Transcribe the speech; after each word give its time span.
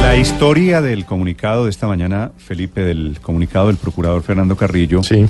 La 0.00 0.16
historia 0.16 0.80
del 0.80 1.04
comunicado 1.04 1.64
de 1.64 1.70
esta 1.70 1.86
mañana, 1.86 2.32
Felipe, 2.38 2.80
del 2.80 3.18
comunicado 3.20 3.66
del 3.66 3.76
procurador 3.76 4.22
Fernando 4.22 4.56
Carrillo. 4.56 5.02
Sí. 5.02 5.26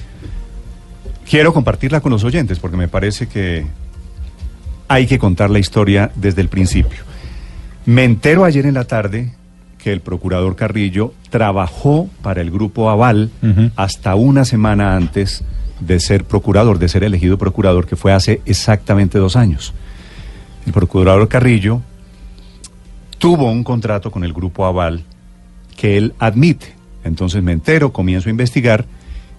Quiero 1.29 1.53
compartirla 1.53 2.01
con 2.01 2.13
los 2.13 2.23
oyentes 2.23 2.61
porque 2.61 2.77
me 2.77 2.87
parece 2.87 3.27
que 3.27 3.67
hay 4.87 5.09
que 5.09 5.19
contar 5.19 5.51
la 5.51 5.59
historia 5.59 6.13
desde 6.15 6.41
el 6.41 6.49
principio. 6.49 7.01
Me 7.85 8.05
entero 8.05 8.45
ayer 8.45 8.65
en 8.65 8.75
la 8.75 8.85
tarde 8.85 9.33
que 9.79 9.93
el 9.93 10.03
procurador 10.03 10.55
Carrillo 10.55 11.15
trabajó 11.31 12.09
para 12.23 12.43
el 12.43 12.53
grupo 12.53 12.91
Aval 12.91 13.33
hasta 13.75 14.15
una 14.15 14.45
semana 14.45 14.95
antes 14.95 15.43
de 15.81 15.99
ser 15.99 16.23
procurador, 16.23 16.79
de 16.79 16.89
ser 16.89 17.03
elegido 17.03 17.39
procurador, 17.39 17.87
que 17.87 17.97
fue 17.97 18.13
hace 18.13 18.41
exactamente 18.47 19.19
dos 19.19 19.35
años. 19.35 19.75
El 20.67 20.73
procurador 20.73 21.29
Carrillo 21.29 21.81
tuvo 23.19 23.51
un 23.51 23.65
contrato 23.65 24.11
con 24.11 24.25
el 24.25 24.33
grupo 24.33 24.67
Aval 24.67 25.05
que 25.77 25.97
él 25.97 26.15
admite. 26.19 26.75
Entonces 27.05 27.43
me 27.43 27.53
entero, 27.53 27.93
comienzo 27.93 28.29
a 28.29 28.31
investigar 28.31 28.85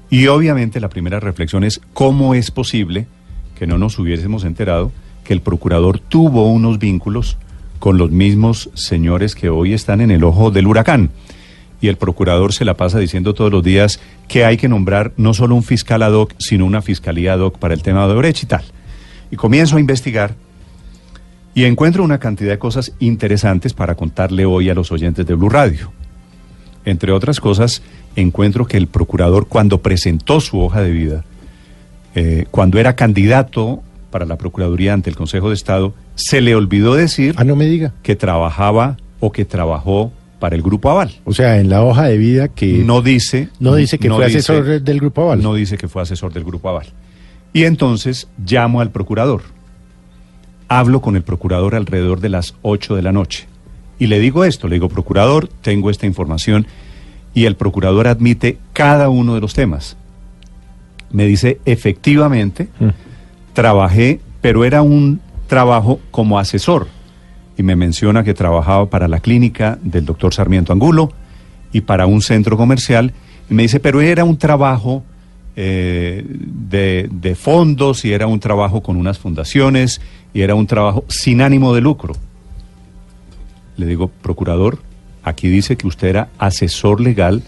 y 0.10 0.28
obviamente 0.28 0.80
la 0.80 0.90
primera 0.90 1.20
reflexión 1.20 1.64
es 1.64 1.82
cómo 1.94 2.36
es 2.36 2.52
posible 2.52 3.08
que 3.56 3.68
no 3.68 3.78
nos 3.78 3.98
hubiésemos 4.00 4.44
enterado 4.44 4.92
que 5.24 5.34
el 5.34 5.42
procurador 5.42 6.00
tuvo 6.00 6.52
unos 6.52 6.80
vínculos 6.80 7.38
con 7.80 7.98
los 7.98 8.12
mismos 8.12 8.70
señores 8.74 9.36
que 9.36 9.50
hoy 9.50 9.74
están 9.74 10.02
en 10.02 10.12
el 10.12 10.24
ojo 10.24 10.52
del 10.52 10.68
huracán. 10.68 11.10
Y 11.82 11.88
el 11.88 11.98
procurador 11.98 12.54
se 12.54 12.64
la 12.64 12.76
pasa 12.76 13.00
diciendo 13.00 13.34
todos 13.34 13.52
los 13.52 13.64
días 13.64 14.00
que 14.28 14.46
hay 14.46 14.58
que 14.58 14.70
nombrar 14.70 15.12
no 15.18 15.34
solo 15.34 15.56
un 15.56 15.64
fiscal 15.64 16.02
ad 16.02 16.14
hoc, 16.14 16.34
sino 16.38 16.66
una 16.66 16.82
fiscalía 16.82 17.34
ad 17.34 17.40
hoc 17.40 17.58
para 17.58 17.74
el 17.74 17.82
tema 17.82 18.08
de 18.08 18.14
Brecht 18.14 18.44
y 18.44 18.46
tal. 18.46 18.64
Y 19.32 19.36
comienzo 19.36 19.78
a 19.78 19.80
investigar 19.80 20.36
y 21.56 21.66
encuentro 21.66 22.04
una 22.04 22.20
cantidad 22.20 22.52
de 22.52 22.60
cosas 22.60 22.94
interesantes 23.00 23.74
para 23.74 23.96
contarle 23.96 24.46
hoy 24.46 24.70
a 24.70 24.74
los 24.74 24.92
oyentes 24.92 25.26
de 25.26 25.34
Blue 25.36 25.50
Radio. 25.50 25.92
Entre 26.86 27.12
otras 27.12 27.40
cosas, 27.40 27.82
encuentro 28.16 28.66
que 28.66 28.78
el 28.78 28.88
procurador 28.88 29.48
cuando 29.48 29.82
presentó 29.82 30.40
su 30.42 30.60
hoja 30.60 30.82
de 30.82 30.92
vida, 30.92 31.24
eh, 32.16 32.46
cuando 32.52 32.80
era 32.80 32.96
candidato 32.96 33.82
para 34.12 34.26
la 34.26 34.38
Procuraduría 34.38 34.94
ante 34.94 35.10
el 35.10 35.16
Consejo 35.16 35.50
de 35.50 35.56
Estado, 35.56 35.94
se 36.16 36.42
le 36.42 36.56
olvidó 36.56 36.94
decir 36.96 37.34
Ah, 37.38 37.44
no 37.44 37.56
me 37.56 37.66
diga. 37.66 37.94
que 38.04 38.16
trabajaba 38.16 38.98
o 39.20 39.32
que 39.32 39.46
trabajó 39.46 40.12
para 40.40 40.56
el 40.56 40.62
Grupo 40.62 40.90
Aval. 40.90 41.12
O 41.24 41.34
sea, 41.34 41.60
en 41.60 41.70
la 41.70 41.84
hoja 41.84 42.04
de 42.06 42.18
vida 42.18 42.50
que 42.50 42.80
No 42.84 43.02
dice... 43.02 43.48
no 43.60 43.76
dice 43.76 43.98
que 43.98 44.10
fue 44.10 44.26
dice- 44.26 44.40
asesor 44.40 44.82
del 44.82 45.00
Grupo 45.00 45.22
Aval. 45.24 45.42
No 45.42 45.54
dice 45.56 45.78
que 45.78 45.88
fue 45.88 46.02
asesor 46.02 46.34
del 46.34 46.44
Grupo 46.44 46.68
Aval. 46.70 46.88
Y 47.54 47.64
entonces 47.64 48.28
llamo 48.46 48.82
al 48.82 48.92
procurador. 48.92 49.42
Hablo 50.68 51.02
con 51.02 51.16
el 51.16 51.24
procurador 51.24 51.76
alrededor 51.76 52.20
de 52.20 52.30
las 52.30 52.56
8 52.62 52.96
de 52.96 53.02
la 53.02 53.12
noche. 53.12 53.48
Y 54.00 54.08
le 54.08 54.20
digo 54.20 54.44
esto, 54.44 54.68
le 54.68 54.76
digo, 54.76 54.90
procurador, 54.90 55.48
tengo 55.62 55.90
esta 55.90 56.06
información. 56.06 56.66
Y 57.34 57.46
el 57.46 57.56
procurador 57.56 58.08
admite 58.08 58.58
cada 58.74 59.10
uno 59.10 59.36
de 59.36 59.42
los 59.42 59.54
temas. 59.54 59.98
Me 61.12 61.26
dice, 61.26 61.60
efectivamente, 61.66 62.68
Mm. 62.80 62.90
trabajé, 63.54 64.20
pero 64.42 64.66
era 64.66 64.82
un 64.82 65.20
trabajo 65.48 66.00
como 66.12 66.40
asesor. 66.40 66.88
Y 67.58 67.64
me 67.64 67.76
menciona 67.76 68.24
que 68.24 68.34
trabajaba 68.34 68.90
para 68.90 69.08
la 69.08 69.20
clínica 69.20 69.78
del 69.84 70.06
doctor 70.06 70.34
Sarmiento 70.34 70.74
Angulo 70.74 71.12
y 71.72 71.82
para 71.82 72.08
un 72.08 72.22
centro 72.22 72.58
comercial. 72.58 73.14
Y 73.50 73.54
me 73.54 73.64
dice, 73.64 73.80
pero 73.80 74.02
era 74.02 74.24
un 74.24 74.38
trabajo 74.38 75.04
eh, 75.56 76.26
de, 76.28 77.08
de 77.12 77.36
fondos 77.36 78.06
y 78.06 78.12
era 78.14 78.26
un 78.26 78.40
trabajo 78.40 78.82
con 78.82 78.96
unas 78.98 79.20
fundaciones 79.20 80.02
y 80.34 80.42
era 80.42 80.56
un 80.56 80.68
trabajo 80.68 81.06
sin 81.08 81.42
ánimo 81.42 81.74
de 81.76 81.82
lucro. 81.82 82.14
Le 83.78 83.86
digo, 83.86 84.08
procurador, 84.22 84.80
aquí 85.24 85.48
dice 85.50 85.76
que 85.78 85.88
usted 85.88 86.08
era 86.10 86.30
asesor 86.38 87.02
legal 87.02 87.42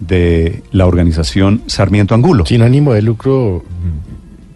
de 0.00 0.62
la 0.72 0.86
organización 0.86 1.62
Sarmiento 1.66 2.14
Angulo. 2.14 2.46
Sin 2.46 2.62
ánimo 2.62 2.92
de 2.92 3.02
lucro, 3.02 3.64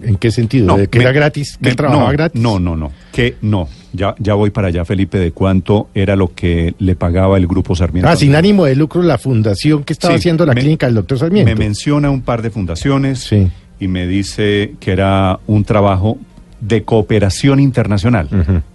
¿en 0.03 0.17
qué 0.17 0.31
sentido? 0.31 0.77
¿De 0.77 0.89
que 0.89 0.99
me- 0.99 1.05
era 1.05 1.13
gratis? 1.13 1.57
¿Que 1.57 1.65
me- 1.65 1.71
él 1.71 1.77
trabajaba 1.77 2.07
no, 2.07 2.13
gratis? 2.13 2.41
No, 2.41 2.59
no, 2.59 2.77
no. 2.77 2.93
Que 3.13 3.37
no. 3.43 3.69
Ya, 3.93 4.15
ya 4.19 4.35
voy 4.35 4.51
para 4.51 4.69
allá, 4.69 4.85
Felipe, 4.85 5.19
de 5.19 5.33
cuánto 5.33 5.89
era 5.95 6.17
lo 6.17 6.33
que 6.35 6.75
le 6.79 6.95
pagaba 6.97 7.37
el 7.37 7.47
grupo 7.47 7.77
Sarmiento. 7.77 8.09
Ah, 8.09 8.17
sin 8.17 8.35
ánimo 8.35 8.65
de 8.65 8.75
lucro, 8.75 9.03
la 9.03 9.19
fundación 9.19 9.85
que 9.85 9.93
estaba 9.93 10.15
Sí, 10.15 10.19
haciendo 10.19 10.47
la 10.47 10.55
me- 10.55 10.61
clínica 10.63 10.87
del 10.87 10.95
doctor 10.97 11.19
Sarmiento. 11.19 11.51
Me 11.51 11.57
menciona 11.57 12.09
un 12.11 12.23
par 12.23 12.41
de 12.41 12.51
fundaciones 12.51 13.19
Sí. 13.21 13.49
y 13.81 13.89
me 13.89 14.07
dice 14.07 14.75
que 14.81 14.93
era 14.93 15.39
un 15.47 15.65
trabajo 15.65 16.19
de 16.63 16.85
cooperación 16.85 17.59
internacional. 17.59 18.29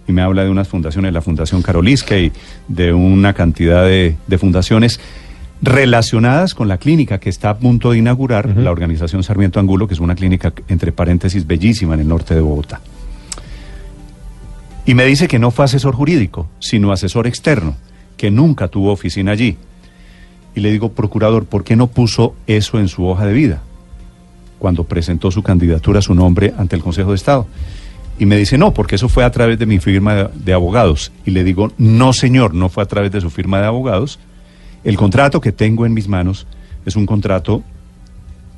Y 0.06 0.12
me 0.12 0.20
habla 0.22 0.44
de 0.44 0.50
unas 0.50 0.68
fundaciones, 0.68 1.12
la 1.12 1.22
Fundación 1.22 1.62
Karolinska 1.62 2.18
y 2.18 2.30
de 2.68 2.92
una 2.92 3.32
cantidad 3.32 3.84
de, 3.84 4.16
de 4.26 4.38
fundaciones 4.38 5.00
relacionadas 5.62 6.54
con 6.54 6.68
la 6.68 6.76
clínica 6.76 7.18
que 7.18 7.30
está 7.30 7.50
a 7.50 7.58
punto 7.58 7.90
de 7.90 7.98
inaugurar 7.98 8.56
la 8.56 8.70
organización 8.70 9.22
Sarmiento 9.22 9.58
Angulo, 9.58 9.88
que 9.88 9.94
es 9.94 10.00
una 10.00 10.14
clínica, 10.14 10.52
entre 10.68 10.92
paréntesis, 10.92 11.46
bellísima 11.46 11.94
en 11.94 12.00
el 12.00 12.08
norte 12.08 12.34
de 12.34 12.42
Bogotá. 12.42 12.80
Y 14.84 14.94
me 14.94 15.06
dice 15.06 15.26
que 15.26 15.38
no 15.38 15.50
fue 15.50 15.64
asesor 15.64 15.94
jurídico, 15.94 16.46
sino 16.60 16.92
asesor 16.92 17.26
externo, 17.26 17.74
que 18.16 18.30
nunca 18.30 18.68
tuvo 18.68 18.92
oficina 18.92 19.32
allí. 19.32 19.56
Y 20.54 20.60
le 20.60 20.70
digo, 20.70 20.92
procurador, 20.92 21.46
¿por 21.46 21.64
qué 21.64 21.74
no 21.74 21.86
puso 21.86 22.34
eso 22.46 22.78
en 22.78 22.88
su 22.88 23.06
hoja 23.06 23.26
de 23.26 23.32
vida? 23.32 23.62
Cuando 24.58 24.84
presentó 24.84 25.30
su 25.30 25.42
candidatura, 25.42 26.02
su 26.02 26.14
nombre 26.14 26.52
ante 26.58 26.76
el 26.76 26.82
Consejo 26.82 27.10
de 27.10 27.16
Estado. 27.16 27.46
Y 28.18 28.26
me 28.26 28.36
dice, 28.36 28.58
no, 28.58 28.74
porque 28.74 28.96
eso 28.96 29.08
fue 29.08 29.24
a 29.24 29.30
través 29.30 29.58
de 29.58 29.66
mi 29.66 29.78
firma 29.78 30.30
de, 30.34 30.52
abogados. 30.52 31.12
Y 31.24 31.30
le 31.30 31.44
digo, 31.44 31.72
no, 31.78 32.12
señor, 32.12 32.52
no 32.54 32.68
fue 32.68 32.82
a 32.82 32.86
través 32.86 33.12
de 33.12 33.20
su 33.20 33.30
firma 33.30 33.60
de 33.60 33.66
abogados. 33.66 34.18
El 34.82 34.96
contrato 34.96 35.40
que 35.40 35.52
tengo 35.52 35.86
en 35.86 35.94
mis 35.94 36.08
manos 36.08 36.46
es 36.84 36.96
un 36.96 37.06
contrato 37.06 37.62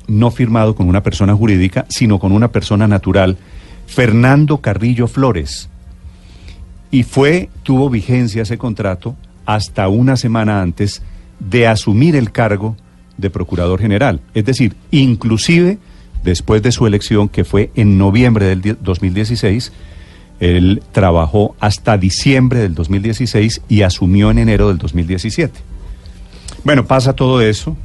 no 0.07 0.31
firmado 0.31 0.75
con 0.75 0.89
una 0.89 1.03
persona 1.03 1.35
jurídica, 1.35 1.85
sino 1.89 2.17
con 2.17 2.31
una 2.31 2.47
persona 2.47 2.87
natural, 2.87 3.37
Fernando 3.85 4.57
Carrillo 4.57 5.07
Flores. 5.07 5.69
Y 6.89 7.03
fue, 7.03 7.49
tuvo 7.63 7.89
vigencia 7.89 8.41
ese 8.41 8.57
contrato 8.57 9.15
hasta 9.45 9.87
una 9.87 10.17
semana 10.17 10.61
antes 10.61 11.03
de 11.39 11.67
asumir 11.67 12.15
el 12.15 12.31
cargo 12.31 12.75
de 13.17 13.29
Procurador 13.29 13.79
General. 13.79 14.21
Es 14.33 14.45
decir, 14.45 14.75
inclusive 14.89 15.77
después 16.23 16.61
de 16.61 16.71
su 16.71 16.85
elección, 16.87 17.29
que 17.29 17.43
fue 17.43 17.71
en 17.75 17.97
noviembre 17.97 18.45
del 18.45 18.61
die- 18.61 18.77
2016, 18.81 19.71
él 20.39 20.81
trabajó 20.91 21.55
hasta 21.59 21.97
diciembre 21.97 22.59
del 22.59 22.73
2016 22.75 23.61
y 23.69 23.81
asumió 23.83 24.31
en 24.31 24.39
enero 24.39 24.67
del 24.69 24.77
2017. 24.77 25.59
Bueno, 26.63 26.85
pasa 26.85 27.13
todo 27.13 27.41
eso 27.41 27.77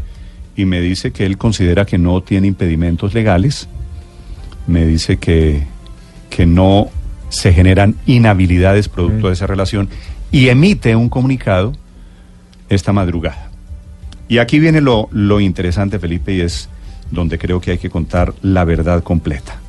y 0.56 0.64
me 0.64 0.80
dice 0.80 1.10
que 1.12 1.26
él 1.26 1.36
considera 1.38 1.84
que 1.84 1.98
no 1.98 2.22
tiene 2.22 2.47
impedimentos 2.47 3.12
legales, 3.14 3.69
me 4.66 4.86
dice 4.86 5.18
que, 5.18 5.64
que 6.30 6.47
no 6.47 6.88
se 7.28 7.53
generan 7.53 7.97
inhabilidades 8.06 8.88
producto 8.88 9.26
de 9.28 9.34
esa 9.34 9.47
relación 9.47 9.88
y 10.32 10.48
emite 10.48 10.97
un 10.97 11.08
comunicado 11.08 11.72
esta 12.68 12.92
madrugada. 12.92 13.50
Y 14.28 14.38
aquí 14.38 14.58
viene 14.58 14.80
lo, 14.80 15.08
lo 15.12 15.41
interesante, 15.41 15.98
Felipe, 15.98 16.34
y 16.34 16.41
es 16.41 16.68
donde 17.10 17.38
creo 17.38 17.60
que 17.60 17.72
hay 17.72 17.78
que 17.78 17.90
contar 17.90 18.34
la 18.42 18.64
verdad 18.64 19.02
completa. 19.02 19.60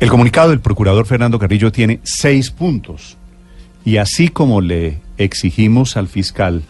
El 0.00 0.10
comunicado 0.10 0.50
del 0.50 0.60
procurador 0.60 1.06
Fernando 1.06 1.38
Carrillo 1.38 1.70
tiene 1.70 2.00
seis 2.02 2.50
puntos. 2.50 3.16
Y 3.84 3.98
así 3.98 4.28
como 4.28 4.60
le 4.60 4.98
exigimos 5.16 5.96
al 5.96 6.08
fiscal 6.08 6.62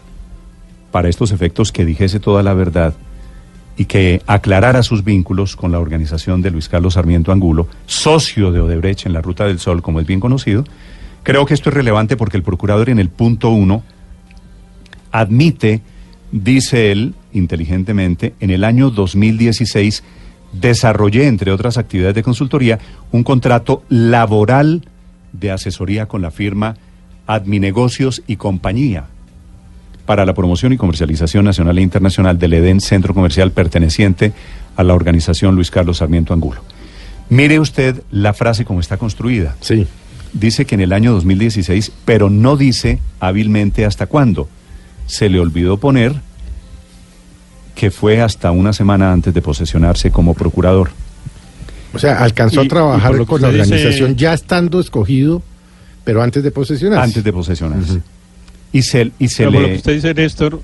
para 0.91 1.09
estos 1.09 1.31
efectos 1.31 1.71
que 1.71 1.85
dijese 1.85 2.19
toda 2.19 2.43
la 2.43 2.53
verdad 2.53 2.93
y 3.75 3.85
que 3.85 4.21
aclarara 4.27 4.83
sus 4.83 5.03
vínculos 5.03 5.55
con 5.55 5.71
la 5.71 5.79
organización 5.79 6.43
de 6.43 6.51
Luis 6.51 6.69
Carlos 6.69 6.93
Sarmiento 6.93 7.31
Angulo, 7.31 7.67
socio 7.87 8.51
de 8.51 8.59
Odebrecht 8.59 9.07
en 9.07 9.13
la 9.13 9.21
Ruta 9.21 9.45
del 9.45 9.59
Sol, 9.59 9.81
como 9.81 9.99
es 9.99 10.05
bien 10.05 10.19
conocido, 10.19 10.63
creo 11.23 11.45
que 11.47 11.55
esto 11.55 11.69
es 11.69 11.75
relevante 11.75 12.15
porque 12.15 12.37
el 12.37 12.43
procurador 12.43 12.89
en 12.89 12.99
el 12.99 13.09
punto 13.09 13.49
uno 13.49 13.83
admite, 15.11 15.81
dice 16.31 16.91
él 16.91 17.15
inteligentemente, 17.33 18.33
en 18.39 18.49
el 18.49 18.63
año 18.63 18.89
2016 18.89 20.03
desarrollé, 20.53 21.27
entre 21.27 21.51
otras 21.51 21.77
actividades 21.77 22.15
de 22.15 22.23
consultoría, 22.23 22.79
un 23.11 23.23
contrato 23.23 23.83
laboral 23.89 24.87
de 25.31 25.51
asesoría 25.51 26.07
con 26.07 26.21
la 26.21 26.31
firma 26.31 26.75
Adminegocios 27.25 28.21
y 28.27 28.35
Compañía 28.35 29.05
para 30.05 30.25
la 30.25 30.33
promoción 30.33 30.73
y 30.73 30.77
comercialización 30.77 31.45
nacional 31.45 31.77
e 31.77 31.81
internacional 31.81 32.37
del 32.37 32.53
EDEN 32.53 32.81
Centro 32.81 33.13
Comercial 33.13 33.51
perteneciente 33.51 34.33
a 34.75 34.83
la 34.83 34.93
organización 34.93 35.55
Luis 35.55 35.71
Carlos 35.71 35.97
Sarmiento 35.97 36.33
Angulo. 36.33 36.61
Mire 37.29 37.59
usted 37.59 38.03
la 38.11 38.33
frase 38.33 38.65
como 38.65 38.81
está 38.81 38.97
construida. 38.97 39.55
Sí. 39.61 39.87
Dice 40.33 40.65
que 40.65 40.75
en 40.75 40.81
el 40.81 40.93
año 40.93 41.13
2016, 41.13 41.91
pero 42.05 42.29
no 42.29 42.57
dice 42.57 42.99
hábilmente 43.19 43.85
hasta 43.85 44.07
cuándo. 44.07 44.49
Se 45.05 45.29
le 45.29 45.39
olvidó 45.39 45.77
poner 45.77 46.15
que 47.75 47.91
fue 47.91 48.21
hasta 48.21 48.51
una 48.51 48.73
semana 48.73 49.11
antes 49.11 49.33
de 49.33 49.41
posesionarse 49.41 50.11
como 50.11 50.33
procurador. 50.33 50.89
O 51.93 51.99
sea, 51.99 52.23
alcanzó 52.23 52.63
Y- 52.63 52.65
a 52.65 52.69
trabajar 52.69 53.25
con 53.25 53.41
la 53.41 53.49
dice- 53.49 53.61
organización 53.63 54.15
ya 54.15 54.33
estando 54.33 54.79
escogido, 54.79 55.41
pero 56.03 56.21
antes 56.21 56.43
de 56.43 56.51
posesionarse. 56.51 57.03
Antes 57.03 57.23
de 57.23 57.33
posesionarse. 57.33 58.01
Y 58.71 58.81
se, 58.81 59.11
y 59.19 59.27
se 59.27 59.43
Pero 59.43 59.51
por 59.51 59.61
lo 59.61 59.67
que 59.67 59.71
le... 59.73 59.77
usted 59.77 59.93
dice, 59.95 60.13
Néstor, 60.13 60.59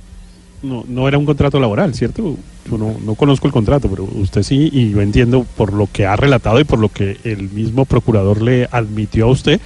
no, 0.64 0.84
no 0.88 1.08
era 1.08 1.18
un 1.18 1.26
contrato 1.26 1.60
laboral, 1.60 1.94
¿cierto? 1.94 2.36
Yo 2.70 2.78
no, 2.78 2.96
no 3.06 3.16
conozco 3.16 3.48
el 3.48 3.54
contrato, 3.54 3.88
pero 3.90 4.04
usted 4.04 4.44
sí, 4.44 4.70
y 4.74 4.90
yo 4.92 5.02
entiendo 5.02 5.46
por 5.56 5.74
lo 5.74 5.88
que 5.92 6.06
ha 6.06 6.16
relatado 6.16 6.60
y 6.60 6.64
por 6.64 6.80
lo 6.80 6.90
que 6.90 7.18
el 7.24 7.50
mismo 7.50 7.86
procurador 7.86 8.42
le 8.42 8.68
admitió 8.72 9.26
a 9.28 9.32
usted, 9.32 9.60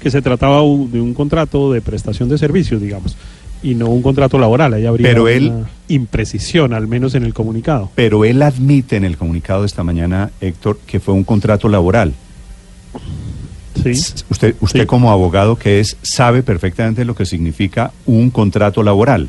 que 0.00 0.10
se 0.10 0.22
trataba 0.22 0.58
de 0.60 1.00
un 1.00 1.12
contrato 1.14 1.72
de 1.72 1.80
prestación 1.80 2.28
de 2.28 2.38
servicios, 2.38 2.80
digamos, 2.80 3.16
y 3.62 3.74
no 3.74 3.86
un 3.86 4.02
contrato 4.02 4.38
laboral. 4.38 4.74
Ahí 4.74 4.86
habría 4.86 5.08
Pero 5.08 5.22
una 5.24 5.32
él- 5.32 5.52
imprecisión, 5.88 6.72
al 6.74 6.86
menos 6.86 7.14
en 7.14 7.24
el 7.24 7.34
comunicado. 7.34 7.90
Pero 7.94 8.24
él 8.24 8.42
admite 8.42 8.96
en 8.96 9.04
el 9.04 9.16
comunicado 9.16 9.62
de 9.62 9.66
esta 9.66 9.82
mañana, 9.84 10.30
Héctor, 10.40 10.78
que 10.86 11.00
fue 11.00 11.14
un 11.14 11.24
contrato 11.24 11.68
laboral. 11.68 12.12
Sí. 13.82 13.90
Usted, 14.28 14.54
usted 14.60 14.80
Sí. 14.80 14.86
como 14.86 15.10
abogado 15.10 15.56
que 15.56 15.80
es, 15.80 15.96
sabe 16.02 16.42
perfectamente 16.42 17.04
lo 17.04 17.14
que 17.14 17.24
significa 17.26 17.92
un 18.06 18.30
contrato 18.30 18.82
laboral. 18.82 19.28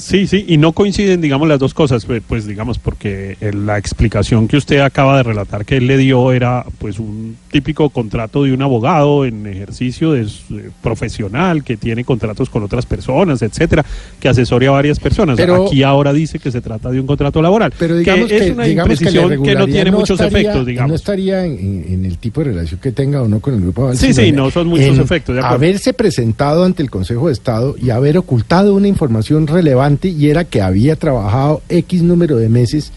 Sí, 0.00 0.26
sí, 0.26 0.44
y 0.48 0.56
no 0.56 0.72
coinciden, 0.72 1.20
digamos, 1.20 1.46
las 1.48 1.58
dos 1.58 1.74
cosas, 1.74 2.04
pues, 2.06 2.22
pues, 2.26 2.46
digamos, 2.46 2.78
porque 2.78 3.36
eh, 3.40 3.52
la 3.52 3.78
explicación 3.78 4.48
que 4.48 4.56
usted 4.56 4.80
acaba 4.80 5.16
de 5.18 5.22
relatar 5.22 5.64
que 5.64 5.76
él 5.76 5.86
le 5.86 5.96
dio 5.98 6.32
era, 6.32 6.64
pues, 6.78 6.98
un 6.98 7.36
típico 7.50 7.90
contrato 7.90 8.44
de 8.44 8.52
un 8.52 8.62
abogado 8.62 9.24
en 9.24 9.46
ejercicio 9.46 10.12
de, 10.12 10.22
eh, 10.22 10.70
profesional 10.82 11.64
que 11.64 11.76
tiene 11.76 12.04
contratos 12.04 12.48
con 12.50 12.62
otras 12.62 12.86
personas, 12.86 13.42
etcétera, 13.42 13.84
que 14.20 14.28
asesora 14.28 14.68
a 14.68 14.70
varias 14.72 14.98
personas. 15.00 15.36
Pero- 15.36 15.66
Aquí 15.66 15.82
ahora 15.82 16.12
dice 16.12 16.38
que 16.38 16.50
se 16.50 16.60
trata 16.60 16.90
de 16.90 17.00
un 17.00 17.06
contrato 17.06 17.40
laboral, 17.42 17.72
Pero 17.78 17.96
digamos 17.96 18.26
que 18.28 18.38
que, 18.38 18.46
es 18.46 18.52
una 18.52 18.64
digamos 18.64 18.98
que, 18.98 19.04
la 19.04 19.10
imprecisión 19.10 19.42
que, 19.44 19.54
no 19.54 19.66
tiene 19.66 19.90
muchos 19.90 20.20
estaría- 20.20 20.38
efectos, 20.40 20.60
No 20.60 20.64
digamos. 20.64 20.94
estaría 20.96 21.44
en, 21.46 21.84
en- 21.88 22.04
el 22.04 22.18
tipo 22.18 22.40
de 22.40 22.50
relación 22.50 22.80
que 22.80 22.92
tenga 22.92 23.22
o 23.22 23.28
no 23.28 23.40
con 23.40 23.54
el 23.54 23.60
grupo 23.60 23.82
Aval, 23.84 23.96
Sí, 23.98 24.12
sí, 24.14 24.32
no 24.32 24.50
son 24.50 24.68
muchos 24.68 24.98
efectos, 24.98 25.36
de. 25.36 25.42
Haberse 25.42 25.92
presentado 25.92 26.64
ante 26.64 26.82
el 26.82 26.90
Consejo 26.90 27.26
de 27.28 27.32
Estado 27.32 27.76
y 27.80 27.90
haber 27.90 28.18
ocultado 28.18 28.74
una 28.74 28.88
información 28.88 29.46
relevante 29.46 29.89
y 30.08 30.28
era 30.28 30.44
que 30.44 30.60
había 30.62 30.96
trabajado 30.96 31.62
X 31.68 32.02
número 32.02 32.36
de 32.36 32.48
meses 32.48 32.92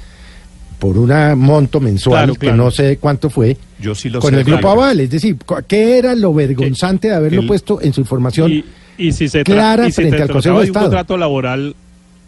por 0.80 0.98
un 0.98 1.12
monto 1.40 1.80
mensual 1.80 2.26
Claro, 2.26 2.36
que 2.36 2.52
no 2.52 2.70
sé 2.72 2.98
cuánto 2.98 3.30
fue 3.30 3.56
Yo 3.80 3.96
sí 3.96 4.10
lo 4.10 4.20
con 4.20 4.32
sé. 4.34 4.40
el 4.40 4.44
grupo 4.44 4.62
claro. 4.62 4.82
Aval. 4.84 5.00
Es 5.00 5.10
decir, 5.12 5.38
¿qué 5.68 5.98
era 5.98 6.14
lo 6.16 6.34
vergonzante 6.34 7.08
de 7.10 7.16
haberlo 7.16 7.42
el- 7.42 7.48
puesto 7.48 7.82
en 7.82 7.94
su 7.94 8.02
información? 8.02 8.52
Y, 8.52 8.66
y 8.98 9.12
si 9.14 9.30
se 9.30 9.44
clara 9.44 9.88
y 9.88 9.92
si 9.92 9.96
frente 9.96 10.18
se 10.18 10.24
al 10.24 10.28
trataba 10.28 10.34
Consejo 10.34 10.56
de 10.56 10.60
de 10.60 10.64
un 10.64 10.68
Estado. 10.76 10.86
contrato 10.88 11.18
laboral 11.18 11.76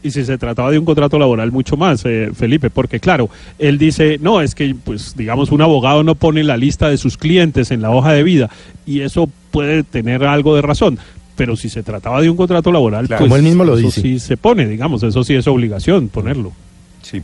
y 0.03 0.11
si 0.11 0.23
se 0.23 0.37
trataba 0.37 0.69
de 0.71 0.77
un 0.79 0.85
contrato 0.85 1.17
laboral 1.17 1.51
mucho 1.51 1.75
más, 1.77 2.03
eh, 2.05 2.29
Felipe, 2.35 2.69
porque 2.69 2.99
claro, 2.99 3.27
él 3.57 3.79
dice, 3.79 4.19
no, 4.21 4.39
es 4.39 4.53
que, 4.53 4.75
pues, 4.75 5.15
digamos, 5.17 5.51
un 5.51 5.61
abogado 5.63 6.03
no 6.03 6.13
pone 6.13 6.43
la 6.43 6.57
lista 6.57 6.89
de 6.89 6.97
sus 6.97 7.17
clientes 7.17 7.71
en 7.71 7.81
la 7.81 7.89
hoja 7.89 8.13
de 8.13 8.21
vida 8.21 8.51
y 8.85 9.01
eso 9.01 9.27
puede 9.49 9.81
tener 9.83 10.23
algo 10.23 10.55
de 10.55 10.61
razón. 10.61 10.99
Pero 11.35 11.55
si 11.55 11.69
se 11.69 11.83
trataba 11.83 12.21
de 12.21 12.29
un 12.29 12.37
contrato 12.37 12.71
laboral, 12.71 13.07
Claro. 13.07 13.19
pues, 13.19 13.27
Como 13.29 13.35
él 13.37 13.43
mismo 13.43 13.63
lo 13.63 13.77
eso 13.77 13.87
dice. 13.87 14.01
sí 14.01 14.19
se 14.19 14.37
pone, 14.37 14.67
digamos, 14.67 15.03
eso 15.03 15.23
sí 15.23 15.35
es 15.35 15.47
obligación 15.47 16.07
ponerlo. 16.07 16.53
Sí. 17.01 17.21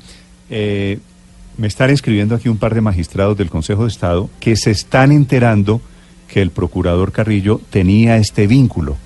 Eh, 0.50 1.00
me 1.58 1.68
están 1.68 1.90
escribiendo 1.90 2.36
aquí 2.36 2.50
un 2.50 2.58
par 2.58 2.74
de 2.76 2.82
magistrados 2.82 3.38
del 3.38 3.50
Consejo 3.50 3.84
de 3.84 3.90
Estado 3.90 4.30
que 4.40 4.56
se 4.56 4.72
están 4.72 5.12
enterando 5.12 5.82
que 6.28 6.42
el 6.42 6.50
procurador 6.50 7.12
Carrillo 7.12 7.62
tenía 7.70 8.18
este 8.18 8.48
vínculo, 8.48 8.98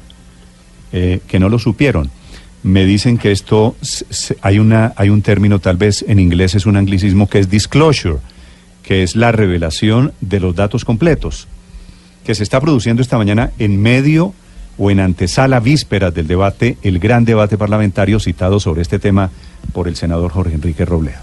eh, 0.92 1.20
que 1.28 1.40
no 1.40 1.50
lo 1.50 1.60
supieron. 1.60 2.10
Me 2.64 2.86
dicen 2.86 3.18
que 3.20 3.32
esto, 3.32 3.76
hay, 4.42 4.58
una, 4.60 4.94
hay 4.96 5.10
un 5.10 5.22
término, 5.22 5.60
tal 5.60 5.78
vez 5.78 6.04
en 6.08 6.18
inglés 6.20 6.56
es 6.56 6.66
un 6.66 6.78
anglicismo, 6.78 7.28
que 7.30 7.40
es 7.40 7.50
disclosure, 7.50 8.18
que 8.84 9.04
es 9.04 9.16
la 9.16 9.32
revelación 9.32 10.14
de 10.22 10.40
los 10.40 10.56
datos 10.56 10.84
completos, 10.86 11.48
que 12.24 12.34
se 12.34 12.42
está 12.44 12.60
produciendo 12.60 13.02
esta 13.04 13.18
mañana 13.20 13.52
en 13.60 13.80
medio 13.82 14.34
o 14.78 14.92
en 14.92 15.00
antesala 15.00 15.60
vísperas 15.60 16.14
del 16.14 16.28
debate, 16.28 16.78
el 16.82 17.00
gran 17.00 17.26
debate 17.26 17.58
parlamentario 17.58 18.20
citado 18.20 18.60
sobre 18.60 18.82
este 18.82 19.00
tema 19.00 19.30
por 19.74 19.88
el 19.88 19.96
senador 19.96 20.32
Jorge 20.32 20.56
Enrique 20.56 20.86
Robledo. 20.86 21.20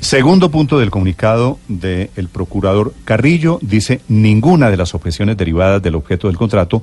Segundo 0.00 0.50
punto 0.50 0.78
del 0.78 0.90
comunicado 0.90 1.58
del 1.68 2.28
procurador 2.32 2.94
Carrillo 3.04 3.58
dice 3.62 4.00
ninguna 4.08 4.70
de 4.70 4.76
las 4.76 4.94
objeciones 4.94 5.36
derivadas 5.36 5.82
del 5.82 5.94
objeto 5.94 6.28
del 6.28 6.36
contrato 6.36 6.82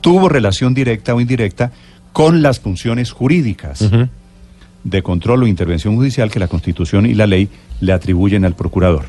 tuvo 0.00 0.28
relación 0.28 0.72
directa 0.72 1.14
o 1.14 1.20
indirecta 1.20 1.72
con 2.12 2.42
las 2.42 2.60
funciones 2.60 3.10
jurídicas 3.10 3.84
de 4.84 5.02
control 5.02 5.42
o 5.42 5.46
intervención 5.46 5.96
judicial 5.96 6.30
que 6.30 6.38
la 6.38 6.48
Constitución 6.48 7.06
y 7.06 7.14
la 7.14 7.26
ley 7.26 7.48
le 7.80 7.92
atribuyen 7.92 8.44
al 8.44 8.54
procurador. 8.54 9.06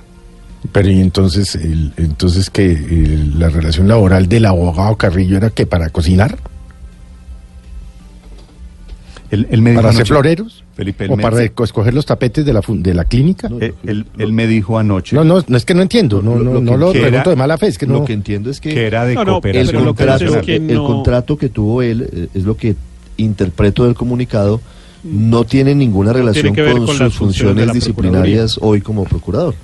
Pero 0.72 0.90
y 0.90 1.00
entonces, 1.02 1.56
el- 1.56 1.94
entonces 1.98 2.50
que 2.50 2.72
el- 2.72 3.40
la 3.40 3.50
relación 3.50 3.88
laboral 3.88 4.28
del 4.28 4.46
abogado 4.46 4.96
Carrillo 4.96 5.38
era 5.38 5.50
que 5.50 5.66
para 5.66 5.90
cocinar, 5.90 6.38
para 9.76 9.90
hacer 9.90 10.06
floreros, 10.08 10.64
Felipe, 10.76 11.08
o 11.10 11.18
para 11.18 11.42
escoger 11.44 11.94
los 11.94 12.06
tapetes 12.06 12.46
de 12.46 12.54
la 12.54 12.62
fun- 12.62 12.82
de 12.84 12.94
la 12.94 13.04
clínica. 13.06 13.50
él, 13.60 13.74
él- 13.86 14.06
él 14.18 14.32
me 14.34 14.48
dijo 14.48 14.78
anoche 14.78 15.16
No, 15.16 15.24
no, 15.24 15.44
no 15.48 15.58
es 15.58 15.66
que 15.66 15.74
no 15.74 15.82
entiendo, 15.82 16.22
no, 16.22 16.36
Lo- 16.36 16.44
no, 16.44 16.54
lo 16.54 16.62
no 16.62 16.78
lo 16.78 16.92
que 16.94 17.00
pregunto 17.02 17.22
era- 17.22 17.30
de 17.32 17.36
mala 17.36 17.58
fe, 17.58 17.68
es 17.68 17.78
que 17.78 17.88
no. 17.88 17.96
Lo 17.96 18.06
que 18.06 18.14
entiendo 18.14 18.50
es 18.50 18.62
que, 18.62 18.74
que 18.74 18.86
era 18.86 19.04
de 19.06 19.16
No, 19.16 19.24
no, 19.26 19.32
el, 19.32 19.34
cooperación 19.34 19.84
contrato, 19.86 20.26
es 20.40 20.46
que 20.46 20.56
el 20.58 20.74
no- 20.76 20.86
contrato 20.88 21.38
que 21.38 21.50
tuvo 21.50 21.82
él, 21.82 22.08
eh, 22.12 22.28
es 22.34 22.44
lo 22.44 22.56
que 22.56 22.76
interpreto 23.18 23.86
del 23.86 23.96
comunicado, 23.96 24.62
no 25.04 25.44
tiene 25.44 25.76
ninguna 25.76 26.14
relación 26.14 26.56
con, 26.56 26.88
sus 26.88 27.14
funciones 27.14 27.74
disciplinarias 27.74 28.58
hoy 28.62 28.82
como 28.82 29.04
procurador. 29.04 29.56